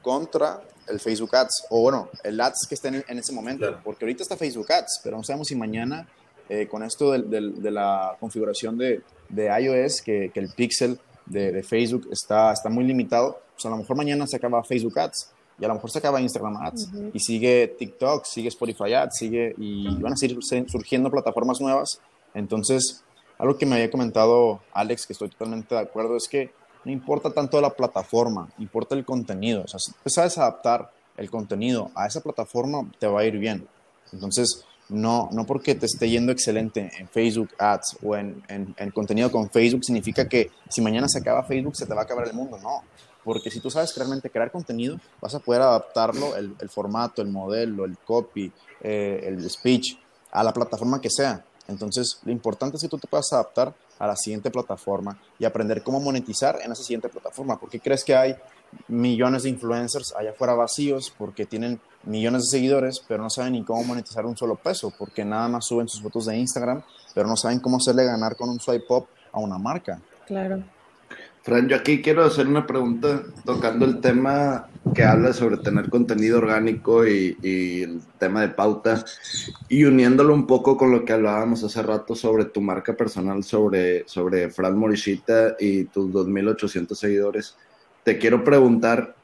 contra 0.03 0.63
el 0.87 1.01
Facebook 1.01 1.35
Ads, 1.35 1.67
o 1.71 1.81
bueno, 1.81 2.11
el 2.23 2.39
Ads 2.39 2.67
que 2.69 2.75
esté 2.75 2.89
en, 2.89 3.19
ese 3.19 3.33
momento, 3.33 3.81
porque 3.83 4.05
ahorita 4.05 4.23
está 4.23 4.37
Facebook 4.37 4.71
Ads, 4.71 5.01
pero 5.03 5.17
no 5.17 5.25
sabemos 5.25 5.49
si 5.49 5.57
mañana 5.57 6.07
eh, 6.49 6.67
con 6.67 6.83
esto 6.83 7.13
de, 7.13 7.71
la 7.71 8.17
configuración 8.21 8.77
de, 8.79 9.03
iOS, 9.35 10.03
que, 10.03 10.31
el 10.35 10.51
pixel 10.51 10.99
de, 11.27 11.63
Facebook 11.63 12.09
está, 12.11 12.53
está 12.53 12.69
muy 12.69 12.85
limitado, 12.85 13.41
pues 13.55 13.65
a 13.67 13.71
lo 13.71 13.79
mejor 13.79 13.97
mañana 13.97 14.27
se 14.27 14.37
acaba 14.37 14.63
Facebook 14.63 14.99
Ads 14.99 15.31
y 15.59 15.65
a 15.65 15.69
lo 15.69 15.75
mejor 15.75 15.91
se 15.91 15.99
acaba 15.99 16.21
Instagram 16.21 16.57
Ads 16.57 16.91
y 17.13 17.19
sigue 17.21 17.75
TikTok, 17.79 18.25
sigue 18.25 18.49
Spotify 18.49 18.95
Ads, 18.95 19.17
sigue 19.17 19.55
y 19.57 19.97
van 20.01 20.13
a 20.13 20.17
seguir 20.17 20.39
surgiendo 20.67 21.11
plataformas 21.11 21.61
nuevas. 21.61 22.01
Entonces, 22.35 23.05
algo 23.39 23.57
que 23.57 23.67
me 23.67 23.77
había 23.77 23.91
comentado 23.91 24.61
Alex, 24.73 25.07
que 25.07 25.13
estoy 25.13 25.29
totalmente 25.29 25.75
de 25.75 25.81
acuerdo, 25.81 26.17
es 26.17 26.29
que 26.29 26.51
no 26.85 26.93
importa 26.93 27.31
tanto 27.31 27.61
la 27.61 27.71
plataforma, 27.71 28.51
importa 28.59 28.95
el 28.95 29.05
contenido. 29.05 29.63
O 29.65 29.69
sea, 29.69 29.79
si 29.79 29.93
tú 29.93 30.11
sabes 30.11 30.37
adaptar 30.39 30.91
el 31.17 31.31
contenido 31.31 31.91
a 31.95 32.07
esa 32.07 32.21
plataforma, 32.21 32.91
te 32.99 33.07
va 33.07 33.21
a 33.21 33.25
ir 33.25 33.39
bien. 33.39 33.67
Entonces, 34.13 34.65
no, 34.89 35.29
no 35.33 35.47
porque 35.47 35.75
te 35.75 35.87
esté 35.87 36.09
yendo 36.09 36.33
excelente 36.33 36.91
en 36.99 37.09
Facebook 37.09 37.51
Ads 37.59 37.99
o 38.03 38.17
en, 38.17 38.43
en, 38.49 38.91
contenido 38.91 39.31
con 39.33 39.51
Facebook, 39.51 39.85
significa 39.85 40.29
que 40.29 40.51
si 40.69 40.81
mañana 40.83 41.09
se 41.09 41.19
acaba 41.19 41.43
Facebook, 41.45 41.77
se 41.77 41.87
te 41.87 41.95
va 41.95 42.03
a 42.03 42.05
acabar 42.05 42.27
el 42.27 42.35
mundo. 42.35 42.59
No, 42.59 42.83
porque 43.25 43.51
si 43.51 43.61
tú 43.61 43.71
sabes 43.71 43.97
realmente 43.97 44.31
crear 44.31 44.51
contenido, 44.51 45.01
vas 45.21 45.35
a 45.35 45.39
poder 45.39 45.63
adaptarlo, 45.63 46.37
el, 46.37 46.55
el 46.61 46.69
formato, 46.69 47.23
el 47.23 47.29
modelo, 47.29 47.85
el 47.85 47.97
copy, 47.99 48.53
eh, 48.83 49.25
el 49.25 49.49
speech, 49.49 49.99
a 50.31 50.45
la 50.45 50.53
plataforma 50.53 51.01
que 51.01 51.11
sea. 51.11 51.45
Entonces, 51.67 52.21
lo 52.25 52.33
importante 52.33 52.77
es 52.77 52.83
que 52.83 52.89
tú 52.89 52.99
te 52.99 53.09
puedas 53.09 53.33
adaptar 53.33 53.75
a 53.99 54.07
la 54.07 54.17
siguiente 54.17 54.51
plataforma 54.51 55.19
y 55.39 55.45
aprender 55.45 55.83
cómo 55.83 56.01
monetizar 56.01 56.59
en 56.63 56.73
esa 56.73 56.83
siguiente 56.83 57.09
plataforma. 57.09 57.59
¿Por 57.59 57.71
qué 57.71 57.81
crees 57.81 58.05
que 58.05 58.15
hay 58.15 58.37
millones 58.89 59.45
de 59.45 59.51
influencers 59.51 60.15
allá 60.17 60.31
afuera 60.31 60.55
vacíos 60.55 61.13
porque 61.17 61.47
tienen 61.47 61.81
millones 62.05 62.43
de 62.43 62.59
seguidores, 62.59 63.03
pero 63.07 63.23
no 63.23 63.31
saben 63.31 63.55
ni 63.55 63.65
cómo 63.65 63.83
monetizar 63.85 64.27
un 64.27 64.37
solo 64.37 64.57
peso, 64.57 64.93
porque 64.99 65.25
nada 65.25 65.49
más 65.49 65.67
suben 65.67 65.89
sus 65.89 66.03
fotos 66.03 66.27
de 66.27 66.37
Instagram, 66.37 66.83
pero 67.15 67.29
no 67.29 67.37
saben 67.37 67.61
cómo 67.61 67.79
hacerle 67.79 68.05
ganar 68.05 68.37
con 68.37 68.49
un 68.49 68.61
swipe 68.61 68.87
up 68.91 69.07
a 69.33 69.39
una 69.41 69.59
marca. 69.59 70.01
Claro. 70.27 70.63
Fran, 71.43 71.69
yo 71.69 71.77
aquí 71.77 72.01
quiero 72.01 72.25
hacer 72.25 72.47
una 72.47 72.67
pregunta 72.67 73.23
tocando 73.45 73.85
el 73.85 74.01
tema 74.01 74.67
que 74.95 75.05
habla 75.05 75.35
sobre 75.35 75.59
tener 75.59 75.91
contenido 75.91 76.39
orgánico 76.39 77.07
y, 77.07 77.37
el 77.83 78.01
tema 78.19 78.41
de 78.41 78.49
pauta 78.49 79.05
y 79.69 79.85
uniéndolo 79.85 80.33
un 80.33 80.47
poco 80.47 80.79
con 80.79 80.91
lo 80.91 81.05
que 81.05 81.13
hablábamos 81.13 81.63
hace 81.63 81.83
rato 81.83 82.15
sobre 82.15 82.47
tu 82.47 82.63
marca 82.63 82.95
personal, 82.95 83.45
sobre, 83.45 84.09
sobre 84.09 84.49
Fran 84.49 84.79
Morishita 84.79 85.57
y 85.61 85.85
tus 85.85 86.11
2.800 86.11 86.95
seguidores. 86.95 87.57
Te 88.05 88.19
quiero 88.19 88.45
preguntar, 88.45 89.17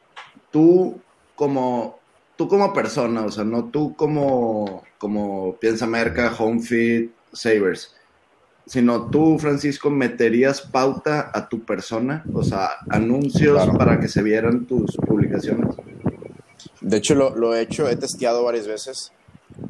tú 0.51 1.01
como, 1.37 1.99
tú 2.37 2.49
como 2.49 2.73
persona, 2.73 3.23
o 3.25 3.31
sea, 3.31 3.45
no 3.45 3.67
tú 3.67 3.95
como, 3.95 4.83
como 4.99 5.55
Piensa 5.57 5.87
Merca, 5.87 6.35
Homefit, 6.37 7.13
Savers 7.33 7.95
sino 8.71 9.11
tú, 9.11 9.37
Francisco, 9.37 9.91
meterías 9.91 10.61
pauta 10.61 11.33
a 11.35 11.49
tu 11.49 11.65
persona, 11.65 12.25
o 12.33 12.45
sea, 12.45 12.71
anuncios 12.89 13.69
para 13.77 13.99
que 13.99 14.07
se 14.07 14.23
vieran 14.23 14.65
tus 14.65 14.97
publicaciones. 14.97 15.75
De 16.81 16.99
hecho, 16.99 17.17
lo, 17.17 17.55
he 17.57 17.63
hecho, 17.63 17.89
he 17.89 17.97
testeado 17.97 18.45
varias 18.45 18.69
veces, 18.69 19.11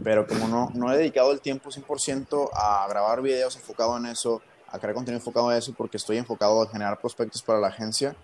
pero 0.05 0.27
como 0.27 0.49
no, 0.49 0.71
no 0.75 0.93
he 0.93 0.99
dedicado 0.99 1.33
el 1.33 1.41
tiempo 1.41 1.71
100% 1.71 2.51
a 2.53 2.87
grabar 2.91 3.23
videos 3.23 3.57
enfocado 3.57 3.97
en 3.97 4.05
eso, 4.05 4.43
a 4.69 4.79
crear 4.79 4.95
contenido 4.95 5.19
enfocado 5.19 5.51
en 5.51 5.57
eso, 5.57 5.73
porque 5.73 5.97
estoy 5.97 6.19
enfocado 6.19 6.63
en 6.63 6.69
generar 6.69 7.01
prospectos 7.01 7.43
para 7.43 7.59
la 7.59 7.69
agencia, 7.69 8.15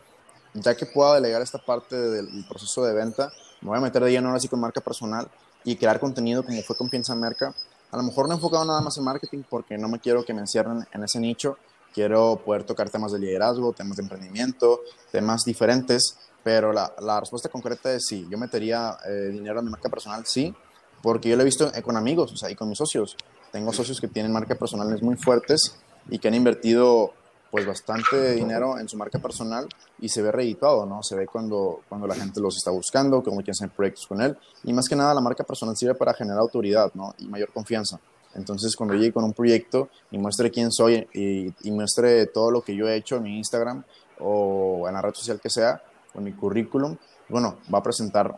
ya 0.60 0.76
que 0.76 0.86
pueda 0.86 1.14
delegar 1.14 1.42
esta 1.42 1.58
parte 1.58 1.96
del 1.96 2.44
proceso 2.48 2.84
de 2.84 2.94
venta, 2.94 3.30
me 3.60 3.68
voy 3.68 3.78
a 3.78 3.80
meter 3.80 4.02
de 4.02 4.10
lleno 4.10 4.28
ahora 4.28 4.40
sí 4.40 4.48
con 4.48 4.60
marca 4.60 4.80
personal 4.80 5.28
y 5.64 5.76
crear 5.76 5.98
contenido 5.98 6.44
como 6.44 6.62
fue 6.62 6.76
con 6.76 6.88
Piensa 6.88 7.14
Merca, 7.14 7.54
a 7.90 7.96
lo 7.96 8.02
mejor 8.02 8.26
no 8.26 8.34
he 8.34 8.36
enfocado 8.36 8.64
nada 8.64 8.80
más 8.80 8.98
en 8.98 9.04
marketing 9.04 9.42
porque 9.48 9.78
no 9.78 9.88
me 9.88 10.00
quiero 10.00 10.24
que 10.24 10.34
me 10.34 10.40
encierren 10.40 10.86
en 10.92 11.04
ese 11.04 11.20
nicho. 11.20 11.56
Quiero 11.94 12.40
poder 12.44 12.64
tocar 12.64 12.90
temas 12.90 13.12
de 13.12 13.18
liderazgo, 13.18 13.72
temas 13.72 13.96
de 13.96 14.02
emprendimiento, 14.02 14.80
temas 15.10 15.44
diferentes, 15.44 16.18
pero 16.42 16.72
la, 16.72 16.92
la 17.00 17.20
respuesta 17.20 17.48
concreta 17.48 17.92
es 17.94 18.04
sí. 18.06 18.26
Yo 18.28 18.36
metería 18.36 18.98
eh, 19.08 19.30
dinero 19.32 19.60
en 19.60 19.66
mi 19.66 19.70
marca 19.70 19.88
personal, 19.88 20.26
sí, 20.26 20.54
porque 21.02 21.30
yo 21.30 21.36
lo 21.36 21.42
he 21.42 21.46
visto 21.46 21.70
con 21.82 21.96
amigos, 21.96 22.32
o 22.32 22.36
sea, 22.36 22.50
y 22.50 22.54
con 22.54 22.68
mis 22.68 22.76
socios. 22.76 23.16
Tengo 23.50 23.72
socios 23.72 24.00
que 24.00 24.08
tienen 24.08 24.32
marcas 24.32 24.58
personales 24.58 25.00
muy 25.02 25.16
fuertes 25.16 25.76
y 26.10 26.18
que 26.18 26.28
han 26.28 26.34
invertido 26.34 27.14
pues 27.50 27.66
bastante 27.66 28.32
dinero 28.32 28.78
en 28.78 28.88
su 28.88 28.96
marca 28.96 29.18
personal 29.18 29.66
y 30.00 30.08
se 30.08 30.22
ve 30.22 30.32
reeditado, 30.32 30.84
¿no? 30.86 31.02
Se 31.02 31.14
ve 31.14 31.26
cuando, 31.26 31.80
cuando 31.88 32.06
la 32.06 32.14
gente 32.14 32.40
los 32.40 32.56
está 32.56 32.70
buscando, 32.70 33.22
cómo 33.22 33.36
quieren 33.36 33.52
hacer 33.52 33.70
proyectos 33.70 34.06
con 34.06 34.20
él 34.20 34.36
y 34.64 34.72
más 34.72 34.88
que 34.88 34.96
nada 34.96 35.14
la 35.14 35.20
marca 35.20 35.44
personal 35.44 35.76
sirve 35.76 35.94
para 35.94 36.14
generar 36.14 36.40
autoridad, 36.40 36.90
¿no? 36.94 37.14
Y 37.18 37.26
mayor 37.26 37.52
confianza. 37.52 37.98
Entonces, 38.34 38.76
cuando 38.76 38.94
llegue 38.94 39.12
con 39.12 39.24
un 39.24 39.32
proyecto 39.32 39.88
y 40.10 40.18
muestre 40.18 40.50
quién 40.50 40.70
soy 40.70 41.08
y, 41.14 41.52
y, 41.62 41.70
muestre 41.70 42.26
todo 42.26 42.50
lo 42.50 42.60
que 42.60 42.76
yo 42.76 42.86
he 42.86 42.96
hecho 42.96 43.16
en 43.16 43.22
mi 43.22 43.38
Instagram 43.38 43.82
o 44.20 44.86
en 44.86 44.92
la 44.92 45.00
red 45.00 45.14
social 45.14 45.40
que 45.40 45.48
sea, 45.48 45.82
con 46.12 46.22
mi 46.22 46.32
currículum, 46.32 46.96
bueno, 47.28 47.58
va 47.72 47.78
a 47.78 47.82
presentar 47.82 48.34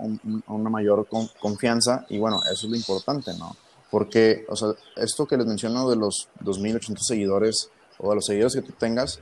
una 0.47 0.71
mayor 0.71 1.07
confianza 1.39 2.07
y 2.09 2.19
bueno, 2.19 2.41
eso 2.45 2.67
es 2.67 2.71
lo 2.71 2.77
importante, 2.77 3.33
¿no? 3.39 3.55
Porque, 3.91 4.45
o 4.49 4.57
sea, 4.57 4.69
esto 4.97 5.27
que 5.27 5.37
les 5.37 5.47
menciono 5.47 5.89
de 5.89 5.97
los 5.97 6.29
2.800 6.43 6.99
seguidores 7.01 7.71
o 7.99 8.13
a 8.13 8.15
los 8.15 8.27
seguidores 8.27 8.55
que 8.55 8.63
tú 8.63 8.73
tengas, 8.73 9.21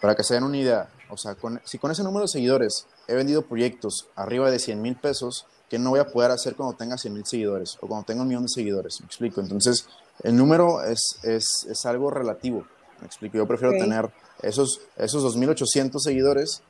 para 0.00 0.14
que 0.14 0.22
se 0.22 0.34
den 0.34 0.44
una 0.44 0.56
idea, 0.56 0.88
o 1.08 1.16
sea, 1.16 1.36
si 1.64 1.78
con 1.78 1.90
ese 1.90 2.02
número 2.02 2.22
de 2.22 2.28
seguidores 2.28 2.86
he 3.06 3.14
vendido 3.14 3.42
proyectos 3.42 4.08
arriba 4.16 4.50
de 4.50 4.58
100 4.58 4.82
mil 4.82 4.96
pesos, 4.96 5.46
¿qué 5.68 5.78
no 5.78 5.90
voy 5.90 6.00
a 6.00 6.08
poder 6.08 6.30
hacer 6.30 6.56
cuando 6.56 6.76
tenga 6.76 6.98
100 6.98 7.14
mil 7.14 7.26
seguidores 7.26 7.76
o 7.80 7.86
cuando 7.86 8.04
tenga 8.06 8.22
un 8.22 8.28
millón 8.28 8.44
de 8.44 8.48
seguidores? 8.48 9.00
Me 9.00 9.06
explico. 9.06 9.40
Entonces, 9.40 9.86
el 10.22 10.36
número 10.36 10.82
es, 10.82 11.18
es, 11.22 11.66
es 11.68 11.86
algo 11.86 12.10
relativo. 12.10 12.66
Me 13.00 13.06
explico. 13.06 13.36
Yo 13.36 13.46
prefiero 13.46 13.72
tener 13.72 14.10
esos, 14.42 14.80
esos 14.96 15.36
2.800 15.36 15.98
seguidores, 16.00 16.62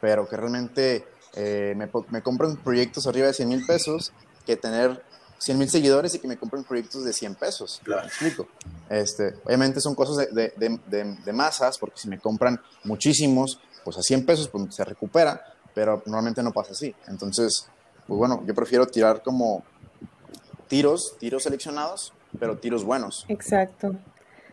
pero 0.00 0.28
que 0.28 0.36
realmente 0.36 1.06
eh, 1.34 1.74
me, 1.76 1.90
me 2.10 2.22
compran 2.22 2.56
proyectos 2.56 3.06
arriba 3.06 3.26
de 3.26 3.34
100 3.34 3.48
mil 3.48 3.66
pesos 3.66 4.12
que 4.46 4.56
tener 4.56 5.02
100 5.44 5.58
mil 5.58 5.68
seguidores 5.68 6.14
y 6.14 6.18
que 6.18 6.26
me 6.28 6.36
compren 6.36 6.64
proyectos 6.64 7.04
de 7.04 7.12
100 7.12 7.34
pesos. 7.34 7.80
Claro. 7.84 8.02
¿Me 8.02 8.08
explico? 8.08 8.48
Este, 8.88 9.34
obviamente 9.44 9.80
son 9.80 9.94
cosas 9.94 10.16
de, 10.16 10.26
de- 10.26 10.52
de- 10.56 10.80
de- 10.86 11.16
de 11.24 11.32
masas, 11.32 11.78
porque 11.78 11.98
si 11.98 12.08
me 12.08 12.18
compran 12.18 12.60
muchísimos, 12.84 13.60
pues 13.84 13.98
a 13.98 14.02
100 14.02 14.24
pesos 14.24 14.48
pues 14.48 14.74
se 14.74 14.84
recupera, 14.84 15.44
pero 15.74 16.02
normalmente 16.06 16.42
no 16.42 16.52
pasa 16.52 16.72
así. 16.72 16.94
Entonces, 17.08 17.68
pues 18.06 18.16
bueno, 18.18 18.42
yo 18.46 18.54
prefiero 18.54 18.86
tirar 18.86 19.22
como 19.22 19.62
tiros, 20.68 21.16
tiros 21.18 21.42
seleccionados, 21.42 22.12
pero 22.38 22.56
tiros 22.58 22.84
buenos. 22.84 23.24
Exacto. 23.28 23.94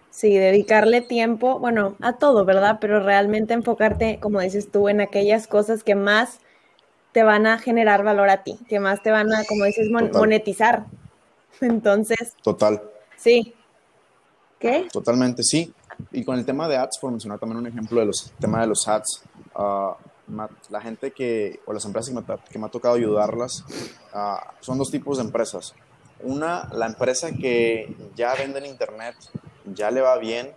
Sí, 0.09 0.35
dedicarle 0.35 1.01
tiempo, 1.01 1.57
bueno, 1.59 1.95
a 2.01 2.13
todo, 2.17 2.43
¿verdad? 2.43 2.79
Pero 2.81 3.01
realmente 3.01 3.53
enfocarte, 3.53 4.19
como 4.21 4.41
dices 4.41 4.69
tú, 4.69 4.89
en 4.89 4.99
aquellas 4.99 5.47
cosas 5.47 5.83
que 5.83 5.95
más 5.95 6.39
te 7.11 7.23
van 7.23 7.45
a 7.47 7.57
generar 7.59 8.03
valor 8.03 8.29
a 8.29 8.43
ti, 8.43 8.57
que 8.69 8.79
más 8.79 9.01
te 9.03 9.11
van 9.11 9.33
a, 9.33 9.43
como 9.45 9.65
dices, 9.65 9.89
mon- 9.89 10.07
Total. 10.07 10.21
monetizar. 10.21 10.85
Entonces, 11.61 12.35
Total. 12.43 12.81
sí. 13.17 13.53
¿Qué? 14.59 14.87
Totalmente, 14.91 15.43
sí. 15.43 15.73
Y 16.11 16.23
con 16.23 16.37
el 16.37 16.45
tema 16.45 16.67
de 16.67 16.77
ads, 16.77 16.97
por 16.99 17.11
mencionar 17.11 17.39
también 17.39 17.59
un 17.59 17.67
ejemplo 17.67 17.99
de 17.99 18.05
los 18.05 18.31
tema 18.39 18.61
de 18.61 18.67
los 18.67 18.87
ads, 18.87 19.23
ma- 20.27 20.49
la 20.69 20.81
gente 20.81 21.11
que, 21.11 21.59
o 21.65 21.73
las 21.73 21.83
empresas 21.85 22.09
que 22.09 22.15
me, 22.15 22.21
ha- 22.33 22.37
que 22.49 22.59
me 22.59 22.65
ha 22.67 22.69
tocado 22.69 22.95
ayudarlas, 22.95 23.63
ah, 24.13 24.53
son 24.59 24.77
dos 24.77 24.89
tipos 24.91 25.17
de 25.17 25.23
empresas. 25.23 25.73
Una, 26.23 26.69
la 26.73 26.85
empresa 26.85 27.31
que 27.31 27.95
ya 28.15 28.35
vende 28.35 28.59
en 28.59 28.67
internet, 28.67 29.15
ya 29.65 29.89
le 29.89 30.01
va 30.01 30.17
bien, 30.17 30.51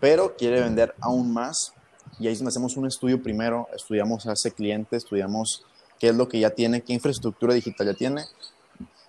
pero 0.00 0.34
quiere 0.36 0.60
vender 0.60 0.94
aún 1.00 1.32
más. 1.32 1.72
Y 2.18 2.26
ahí 2.28 2.34
hacemos 2.46 2.76
un 2.76 2.86
estudio 2.86 3.22
primero, 3.22 3.68
estudiamos 3.74 4.26
a 4.26 4.32
ese 4.32 4.50
cliente, 4.52 4.96
estudiamos 4.96 5.64
qué 5.98 6.08
es 6.08 6.14
lo 6.14 6.28
que 6.28 6.40
ya 6.40 6.50
tiene, 6.50 6.82
qué 6.82 6.92
infraestructura 6.92 7.54
digital 7.54 7.86
ya 7.86 7.94
tiene, 7.94 8.24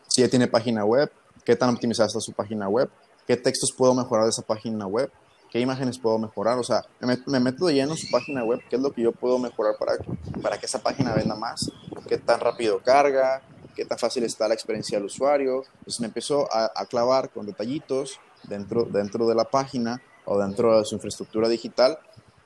si 0.08 0.22
ya 0.22 0.30
tiene 0.30 0.48
página 0.48 0.86
web, 0.86 1.12
qué 1.44 1.56
tan 1.56 1.70
optimizada 1.70 2.08
está 2.08 2.20
su 2.20 2.34
página 2.34 2.68
web, 2.70 2.90
qué 3.28 3.38
textos 3.38 3.72
puedo 3.72 3.94
mejorar 3.94 4.26
de 4.26 4.30
esa 4.30 4.42
página 4.42 4.88
web, 4.88 5.12
qué 5.52 5.60
imágenes 5.60 5.98
puedo 5.98 6.18
mejorar, 6.18 6.58
o 6.58 6.64
sea, 6.64 6.86
me, 7.00 7.18
me 7.28 7.40
meto 7.40 7.66
de 7.66 7.76
lleno 7.76 7.92
en 7.92 7.98
su 7.98 8.10
página 8.10 8.44
web, 8.44 8.62
qué 8.70 8.76
es 8.76 8.82
lo 8.82 8.92
que 8.92 9.02
yo 9.02 9.12
puedo 9.12 9.40
mejorar 9.40 9.76
para, 9.78 9.94
para 10.42 10.58
que 10.58 10.66
esa 10.66 10.80
página 10.80 11.14
venda 11.14 11.36
más, 11.36 11.72
qué 12.08 12.18
tan 12.18 12.40
rápido 12.40 12.82
carga, 12.84 13.42
qué 13.76 13.86
tan 13.86 13.98
fácil 13.98 14.24
está 14.24 14.48
la 14.48 14.54
experiencia 14.54 14.98
del 14.98 15.06
usuario, 15.06 15.64
entonces 15.80 16.00
me 16.00 16.08
empiezo 16.08 16.48
a, 16.52 16.72
a 16.76 16.86
clavar 16.86 17.30
con 17.30 17.46
detallitos 17.46 18.20
dentro, 18.44 18.86
dentro 18.86 19.28
de 19.28 19.36
la 19.36 19.46
página 19.46 20.02
o 20.26 20.40
dentro 20.40 20.78
de 20.78 20.86
su 20.86 20.96
infraestructura 20.96 21.48
digital 21.48 22.00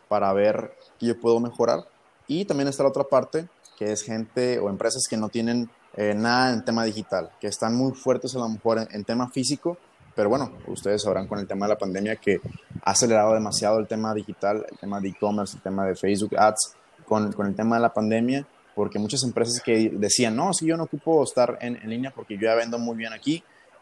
para 0.08 0.34
ver 0.34 0.76
qué 1.00 1.08
yo 1.08 1.20
puedo 1.20 1.40
mejorar. 1.40 1.88
Y 2.28 2.46
también 2.46 2.68
está 2.68 2.84
la 2.84 2.90
otra 2.90 3.04
parte, 3.06 3.48
que 3.80 3.94
es 3.94 4.04
gente 4.04 4.60
o 4.60 4.70
empresas 4.70 5.04
que 5.10 5.16
no 5.16 5.30
tienen 5.30 5.70
eh, 5.96 6.14
nada 6.14 6.54
en 6.54 6.66
tema 6.66 6.84
digital, 6.84 7.32
que 7.40 7.48
están 7.48 7.76
muy 7.76 7.94
fuertes 7.94 8.36
a 8.36 8.40
lo 8.40 8.50
mejor 8.50 8.86
en, 8.92 9.04
tema 9.06 9.30
físico, 9.30 9.78
pero 10.16 10.28
bueno, 10.28 10.52
ustedes 10.68 11.04
sabrán 11.04 11.28
con 11.28 11.40
el 11.40 11.48
tema 11.48 11.66
de 11.66 11.74
la 11.74 11.78
pandemia 11.78 12.18
que 12.18 12.42
ha 12.84 12.92
acelerado 12.92 13.34
demasiado 13.34 13.80
el 13.80 13.88
tema 13.88 14.14
digital, 14.14 14.66
el 14.70 14.78
tema 14.78 15.00
de 15.00 15.10
e-commerce, 15.10 15.56
el 15.56 15.64
tema 15.64 15.86
de 15.86 15.96
Facebook 15.96 16.38
Ads, 16.38 16.76
con, 17.06 17.32
con 17.32 17.48
el 17.48 17.56
tema 17.56 17.78
de 17.78 17.82
la 17.82 17.94
pandemia, 17.94 18.46
porque 18.76 19.00
muchas 19.00 19.24
empresas 19.24 19.62
que 19.62 19.90
decían, 19.94 20.36
no, 20.36 20.54
si 20.54 20.66
yo 20.66 20.76
no 20.76 20.84
ocupo 20.84 21.24
estar 21.24 21.58
en, 21.62 21.78
en 21.78 21.90
línea 21.90 22.12
porque 22.14 22.36
yo 22.36 22.42
ya 22.42 22.56
vendo 22.56 22.78
muy 22.80 22.98
bien 22.98 23.14
aquí, 23.14 23.42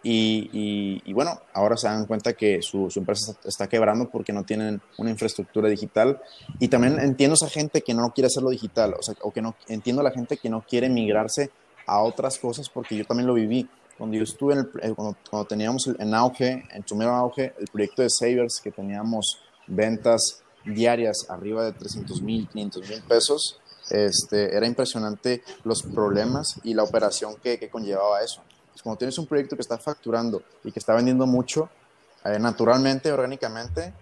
y, 0.10 0.50
y- 0.54 1.02
y 1.06 1.14
bueno, 1.14 1.42
ahora 1.54 1.76
se 1.76 1.88
dan 1.88 2.06
cuenta 2.06 2.34
que 2.34 2.62
su, 2.62 2.90
su 2.90 3.00
empresa 3.00 3.34
está, 3.44 3.68
quebrando 3.68 4.10
porque 4.10 4.32
no 4.32 4.44
tienen 4.44 4.82
una 4.98 5.10
infraestructura 5.10 5.68
digital. 5.70 6.20
Y 6.60 6.70
también 6.70 7.00
entiendo 7.00 7.34
esa 7.36 7.50
gente 7.50 7.82
que 7.82 7.94
no 7.94 8.12
quiere 8.14 8.28
hacerlo 8.28 8.50
digital, 8.50 8.94
o 8.98 9.04
sea, 9.04 9.16
o 9.22 9.32
que 9.32 9.42
no 9.42 9.56
entiendo 9.68 10.02
a 10.02 10.04
la 10.04 10.12
gente 10.12 10.38
que 10.38 10.50
no 10.50 10.64
quiere 10.68 10.88
migrarse 10.90 11.52
a 11.86 12.02
otras 12.02 12.38
cosas 12.38 12.70
porque 12.70 12.96
yo 12.96 13.06
también 13.06 13.28
lo 13.28 13.34
viví. 13.34 13.68
Cuando 13.98 14.16
yo 14.16 14.24
estuve 14.24 14.54
en 14.54 14.60
el, 14.60 14.66
eh, 14.84 14.94
cuando, 14.96 15.18
cuando 15.30 15.48
teníamos 15.48 15.88
en 15.88 16.14
auge, 16.14 16.64
en 16.74 16.88
su 16.88 16.96
mero 16.96 17.16
auge, 17.16 17.54
el 17.60 17.68
proyecto 17.68 18.02
de 18.04 18.10
Savers, 18.10 18.62
que 18.64 18.72
teníamos 18.72 19.40
ventas 19.68 20.42
diarias 20.66 21.26
arriba 21.30 21.64
de 21.66 21.72
300 21.74 22.22
mil, 22.22 22.48
500 22.48 22.90
mil 22.90 23.02
pesos, 23.04 23.60
este, 23.90 24.56
era 24.56 24.68
impresionante 24.68 25.42
los 25.64 25.82
problemas 25.82 26.60
y 26.64 26.74
la 26.74 26.84
operación 26.84 27.36
que, 27.42 27.58
que 27.58 27.70
conllevaba 27.70 28.22
eso. 28.22 28.42
Cuando 28.88 29.00
tienes 29.00 29.18
un 29.18 29.28
proyecto 29.28 29.58
que 29.58 29.62
está 29.64 29.78
facturando 29.78 30.42
y 30.64 30.72
que 30.72 30.80
está 30.80 30.94
vendiendo 30.96 31.28
mucho, 31.28 31.70
eh, 32.24 32.40
naturalmente, 32.40 33.12
orgánicamente, 33.12 33.94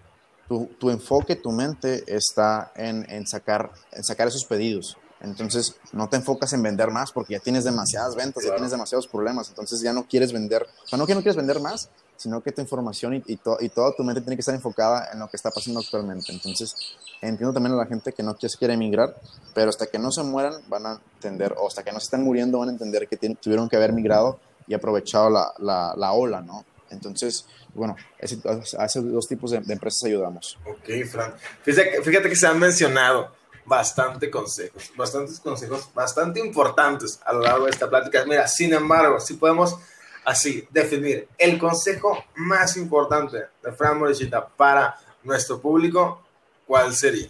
tu, 0.46 0.66
tu 0.78 0.90
enfoque, 0.90 1.34
tu 1.34 1.50
mente 1.50 2.04
está 2.06 2.70
en, 2.76 3.04
en 3.10 3.26
sacar, 3.26 3.72
en 3.90 4.04
sacar 4.04 4.28
esos 4.28 4.44
pedidos. 4.44 4.96
Entonces, 5.20 5.74
no 5.92 6.08
te 6.08 6.14
enfocas 6.18 6.52
en 6.52 6.62
vender 6.62 6.92
más 6.92 7.10
porque 7.10 7.32
ya 7.32 7.40
tienes 7.40 7.64
demasiadas 7.64 8.14
ventas, 8.14 8.44
ya 8.44 8.50
tienes 8.54 8.70
demasiados 8.70 9.08
problemas. 9.08 9.48
Entonces, 9.48 9.80
ya 9.80 9.92
no 9.92 10.06
quieres 10.06 10.32
vender, 10.32 10.62
o 10.84 10.86
sea, 10.86 10.96
no 10.98 11.04
que 11.04 11.16
no 11.16 11.20
quieres 11.20 11.34
vender 11.36 11.58
más, 11.58 11.88
sino 12.16 12.40
que 12.40 12.52
tu 12.52 12.60
información 12.60 13.14
y, 13.14 13.22
y, 13.26 13.36
to- 13.38 13.56
y 13.60 13.68
toda 13.70 13.92
tu 13.96 14.04
mente 14.04 14.20
tiene 14.20 14.36
que 14.36 14.40
estar 14.40 14.54
enfocada 14.54 15.08
en 15.12 15.18
lo 15.18 15.26
que 15.28 15.36
está 15.36 15.50
pasando 15.50 15.80
actualmente. 15.80 16.30
Entonces, 16.30 16.76
entiendo 17.22 17.52
también 17.52 17.74
a 17.74 17.78
la 17.78 17.86
gente 17.86 18.12
que 18.12 18.22
no 18.22 18.36
quiere, 18.36 18.74
emigrar, 18.74 19.16
pero 19.52 19.68
hasta 19.70 19.86
que 19.86 19.98
no 19.98 20.12
se 20.12 20.22
mueran 20.22 20.62
van 20.68 20.86
a 20.86 21.00
entender, 21.14 21.56
o 21.58 21.66
hasta 21.66 21.82
que 21.82 21.90
no 21.90 21.98
se 21.98 22.04
estén 22.04 22.22
muriendo 22.22 22.60
van 22.60 22.68
a 22.68 22.72
entender 22.72 23.08
que 23.08 23.16
tuvieron 23.16 23.68
que 23.68 23.76
haber 23.76 23.92
migrado 23.92 24.38
y 24.66 24.74
aprovechado 24.74 25.30
la, 25.30 25.52
la, 25.58 25.94
la 25.96 26.12
ola, 26.12 26.40
¿no? 26.40 26.64
Entonces, 26.90 27.46
bueno, 27.74 27.96
ese- 28.18 28.38
a 28.78 28.84
esos 28.86 29.10
dos 29.12 29.26
tipos 29.28 29.50
de, 29.50 29.58
empresas 29.58 30.04
ayudamos. 30.04 30.58
Ok, 30.66 31.04
Fran. 31.10 31.34
Fíjate, 31.62 32.28
que- 32.28 32.36
se 32.36 32.46
han 32.46 32.58
mencionado 32.58 33.34
bastante 33.64 34.30
consejos, 34.30 34.92
bastantes 34.96 35.40
consejos, 35.40 35.88
bastante 35.92 36.38
importantes 36.40 37.18
a 37.24 37.32
lo 37.32 37.40
largo 37.40 37.64
de 37.64 37.72
esta 37.72 37.88
plática. 37.90 38.24
Mira, 38.24 38.46
sin 38.46 38.72
embargo, 38.72 39.18
si 39.20 39.34
podemos 39.34 39.76
así 40.24 40.66
definir 40.70 41.28
el 41.38 41.58
consejo 41.58 42.24
más 42.36 42.76
importante 42.76 43.38
de 43.62 43.72
Fran 43.72 43.98
Morichita 43.98 44.46
para 44.46 44.96
nuestro 45.24 45.60
público, 45.60 46.22
¿cuál 46.66 46.94
sería? 46.94 47.28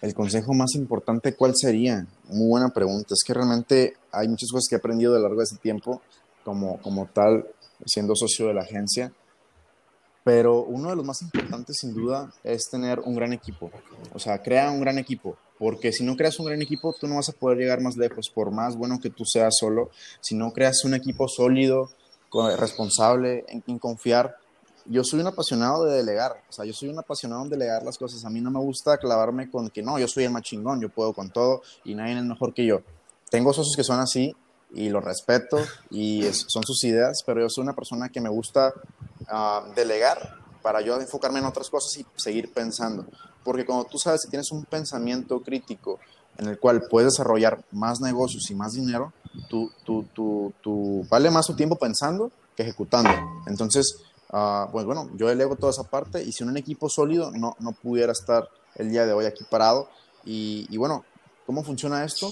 El 0.00 0.14
consejo 0.14 0.54
más 0.54 0.74
importante, 0.76 1.34
¿cuál 1.34 1.54
sería? 1.56 2.06
Muy 2.28 2.48
buena 2.48 2.68
pregunta. 2.68 3.14
Es 3.14 3.24
que 3.26 3.34
realmente 3.34 3.94
hay 4.12 4.28
muchas 4.28 4.50
cosas 4.50 4.66
que 4.68 4.76
he 4.76 4.78
aprendido 4.78 5.14
a 5.14 5.18
lo 5.18 5.24
largo 5.24 5.38
de 5.38 5.44
ese 5.44 5.56
tiempo, 5.56 6.00
como, 6.44 6.80
como 6.82 7.06
tal, 7.06 7.46
siendo 7.84 8.14
socio 8.14 8.46
de 8.46 8.54
la 8.54 8.62
agencia. 8.62 9.12
Pero 10.22 10.62
uno 10.62 10.90
de 10.90 10.96
los 10.96 11.04
más 11.04 11.20
importantes, 11.22 11.78
sin 11.80 11.94
duda, 11.94 12.32
es 12.44 12.68
tener 12.70 13.00
un 13.00 13.16
gran 13.16 13.32
equipo. 13.32 13.70
O 14.14 14.18
sea, 14.18 14.40
crea 14.40 14.70
un 14.70 14.80
gran 14.80 14.98
equipo. 14.98 15.36
Porque 15.58 15.92
si 15.92 16.04
no 16.04 16.16
creas 16.16 16.38
un 16.38 16.46
gran 16.46 16.62
equipo, 16.62 16.94
tú 16.98 17.08
no 17.08 17.16
vas 17.16 17.28
a 17.30 17.32
poder 17.32 17.58
llegar 17.58 17.80
más 17.80 17.96
lejos, 17.96 18.30
por 18.32 18.52
más 18.52 18.76
bueno 18.76 19.00
que 19.00 19.10
tú 19.10 19.24
seas 19.24 19.56
solo. 19.58 19.90
Si 20.20 20.36
no 20.36 20.52
creas 20.52 20.84
un 20.84 20.94
equipo 20.94 21.26
sólido, 21.26 21.90
responsable, 22.56 23.44
en 23.48 23.78
confiar, 23.78 24.36
yo 24.90 25.04
soy 25.04 25.20
un 25.20 25.26
apasionado 25.26 25.84
de 25.84 25.96
delegar, 25.96 26.32
o 26.48 26.52
sea, 26.52 26.64
yo 26.64 26.72
soy 26.72 26.88
un 26.88 26.98
apasionado 26.98 27.42
en 27.42 27.50
delegar 27.50 27.82
las 27.82 27.98
cosas. 27.98 28.24
A 28.24 28.30
mí 28.30 28.40
no 28.40 28.50
me 28.50 28.58
gusta 28.60 28.96
clavarme 28.98 29.50
con 29.50 29.68
que 29.70 29.82
no, 29.82 29.98
yo 29.98 30.08
soy 30.08 30.24
el 30.24 30.30
más 30.30 30.42
chingón, 30.42 30.80
yo 30.80 30.88
puedo 30.88 31.12
con 31.12 31.30
todo 31.30 31.60
y 31.84 31.94
nadie 31.94 32.16
es 32.18 32.24
mejor 32.24 32.54
que 32.54 32.64
yo. 32.66 32.80
Tengo 33.30 33.52
socios 33.52 33.76
que 33.76 33.84
son 33.84 34.00
así 34.00 34.34
y 34.70 34.88
los 34.88 35.04
respeto 35.04 35.58
y 35.90 36.24
es- 36.24 36.44
son 36.48 36.62
sus 36.64 36.82
ideas, 36.84 37.22
pero 37.26 37.40
yo 37.40 37.48
soy 37.48 37.62
una 37.62 37.74
persona 37.74 38.08
que 38.08 38.20
me 38.20 38.28
gusta 38.30 38.72
ah, 39.28 39.62
delegar 39.76 40.18
para 40.62 40.80
yo 40.80 40.98
enfocarme 41.00 41.38
en 41.38 41.44
otras 41.44 41.68
cosas 41.68 41.96
y 41.98 42.06
seguir 42.16 42.52
pensando. 42.52 43.06
Porque 43.44 43.64
cuando 43.64 43.84
tú 43.84 43.98
sabes 43.98 44.22
que 44.24 44.30
tienes 44.30 44.50
un 44.52 44.64
pensamiento 44.64 45.40
crítico 45.40 45.98
en 46.38 46.48
el 46.48 46.58
cual 46.58 46.82
puedes 46.90 47.12
desarrollar 47.12 47.60
más 47.72 48.00
negocios 48.00 48.50
y 48.50 48.54
más 48.54 48.72
dinero, 48.72 49.12
tú, 49.50 49.70
tú, 49.84 50.06
tú, 50.14 50.52
tú 50.62 51.06
vale 51.10 51.30
más 51.30 51.46
tu 51.46 51.54
tiempo 51.54 51.76
pensando 51.76 52.30
que 52.56 52.62
ejecutando. 52.62 53.10
Entonces, 53.46 53.94
ah, 54.30 54.68
pues 54.70 54.84
bueno, 54.84 55.10
yo 55.14 55.28
delego 55.28 55.56
toda 55.56 55.70
esa 55.70 55.84
parte 55.84 56.22
y 56.22 56.32
sin 56.32 56.48
un 56.48 56.56
equipo 56.56 56.88
sólido 56.88 57.30
no, 57.30 57.56
no 57.60 57.72
pudiera 57.72 58.12
estar 58.12 58.48
el 58.76 58.90
día 58.90 59.06
de 59.06 59.12
hoy 59.12 59.26
aquí 59.26 59.44
parado. 59.48 59.88
Y, 60.24 60.66
y 60.70 60.76
bueno, 60.76 61.04
¿cómo 61.46 61.62
funciona 61.64 62.04
esto? 62.04 62.30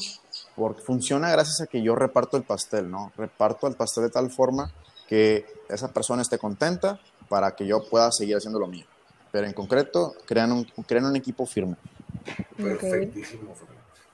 Porque 0.55 0.83
funciona 0.83 1.31
gracias 1.31 1.61
a 1.61 1.67
que 1.67 1.83
yo 1.83 1.95
reparto 1.95 2.37
el 2.37 2.43
pastel, 2.43 2.91
¿no? 2.91 3.13
Reparto 3.17 3.67
el 3.67 3.75
pastel 3.75 4.05
de 4.05 4.11
tal 4.11 4.31
forma 4.31 4.73
que 5.09 5.47
esa 5.69 5.93
persona 5.93 6.23
esté 6.23 6.39
contenta 6.39 7.01
para 7.29 7.55
que 7.55 7.67
yo 7.67 7.89
pueda 7.89 8.11
seguir 8.13 8.37
haciendo 8.37 8.59
lo 8.59 8.67
mío. 8.67 8.87
Pero 9.33 9.47
en 9.47 9.53
concreto, 9.53 10.15
crean 10.27 10.53
un, 10.53 10.65
crean 10.87 11.07
un 11.07 11.17
equipo 11.17 11.47
firme. 11.47 11.77
Perfectísimo. 12.57 13.55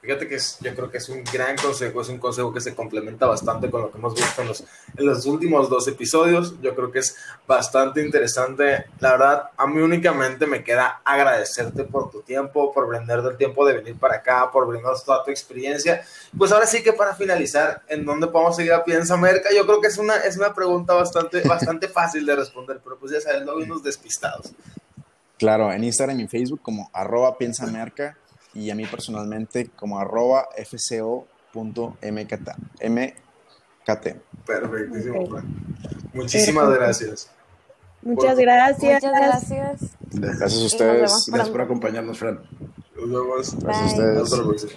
Fíjate 0.03 0.27
que 0.27 0.35
es- 0.35 0.59
yo 0.61 0.75
creo 0.75 0.91
que 0.91 0.99
es 0.99 1.09
un 1.09 1.23
gran 1.23 1.57
consejo, 1.57 2.01
es 2.01 2.09
un 2.09 2.19
consejo 2.19 2.53
que 2.53 2.61
se 2.61 2.75
complementa 2.75 3.25
bastante 3.27 3.71
con 3.71 3.83
lo 3.83 3.93
que 3.93 3.99
hemos 3.99 4.15
visto 4.17 4.43
en 4.43 4.49
los, 4.49 4.61
en 4.97 5.07
los 5.07 5.25
últimos 5.27 5.71
dos 5.71 5.87
episodios. 5.87 6.61
Yo 6.61 6.75
creo 6.75 6.91
que 6.91 6.99
es 6.99 7.17
bastante 7.47 8.03
interesante. 8.05 8.87
La 8.99 9.13
verdad, 9.13 9.51
a 9.57 9.65
mí 9.69 9.81
únicamente 9.81 10.45
me 10.47 10.65
queda 10.65 11.01
agradecerte 11.05 11.85
por 11.85 12.11
tu 12.11 12.21
tiempo, 12.23 12.73
por 12.73 12.89
brindar 12.89 13.23
del 13.23 13.37
tiempo 13.37 13.65
de 13.65 13.75
venir 13.75 13.97
para 13.97 14.17
acá, 14.17 14.51
por 14.51 14.67
brindarnos 14.67 15.05
toda 15.05 15.23
tu 15.23 15.31
experiencia. 15.31 16.05
Pues 16.37 16.51
ahora 16.51 16.67
sí 16.67 16.83
que 16.83 16.93
para 16.93 17.15
finalizar, 17.15 17.83
¿en 17.87 18.05
dónde 18.05 18.27
podemos 18.27 18.57
seguir 18.57 18.73
a 18.73 18.83
Piensa 18.83 19.17
Merca? 19.17 19.51
Yo 19.55 19.65
creo 19.67 19.81
que 19.81 19.87
es 19.87 19.99
una, 19.99 20.17
es 20.17 20.37
una 20.37 20.53
pregunta 20.53 20.95
bastante, 20.95 21.43
bastante 21.49 21.87
fácil 21.87 22.27
de 22.27 22.35
responder, 22.35 22.81
pero 22.83 22.99
pues 22.99 23.13
ya 23.13 23.21
sabes, 23.21 23.43
hay 23.43 23.63
unos 23.63 23.85
despistados. 23.85 24.51
Claro, 25.39 25.73
en 25.73 25.85
Instagram 25.85 26.19
y 26.19 26.23
en 26.23 26.29
Facebook 26.29 26.61
como 26.61 26.91
arroba 26.93 27.39
piensamerca. 27.39 28.17
Y 28.55 28.71
a 28.71 28.75
mí 28.75 28.85
personalmente 28.87 29.71
como 29.77 29.99
arroba 29.99 30.49
fco.mkt. 30.57 32.49
MKT. 32.83 34.07
Perfectísimo, 34.47 35.27
Fran. 35.29 35.45
Muchísimas 36.15 36.65
Perfecto. 36.65 36.71
gracias. 36.71 37.31
Muchas 38.03 38.35
Por- 38.35 38.43
gracias. 38.43 39.03
Muchas 39.03 39.21
gracias. 39.21 39.81
Gracias 40.11 40.63
a 40.63 40.67
ustedes. 40.67 41.25
Gracias 41.29 41.51
por 41.51 41.61
acompañarnos, 41.61 42.19
Fran. 42.19 42.41
Nos 42.97 43.09
vemos. 43.11 43.59
Gracias 43.59 43.83
a 43.83 43.87
ustedes. 43.87 44.23
Hasta 44.23 44.37
la 44.37 44.43
próxima. 44.45 44.73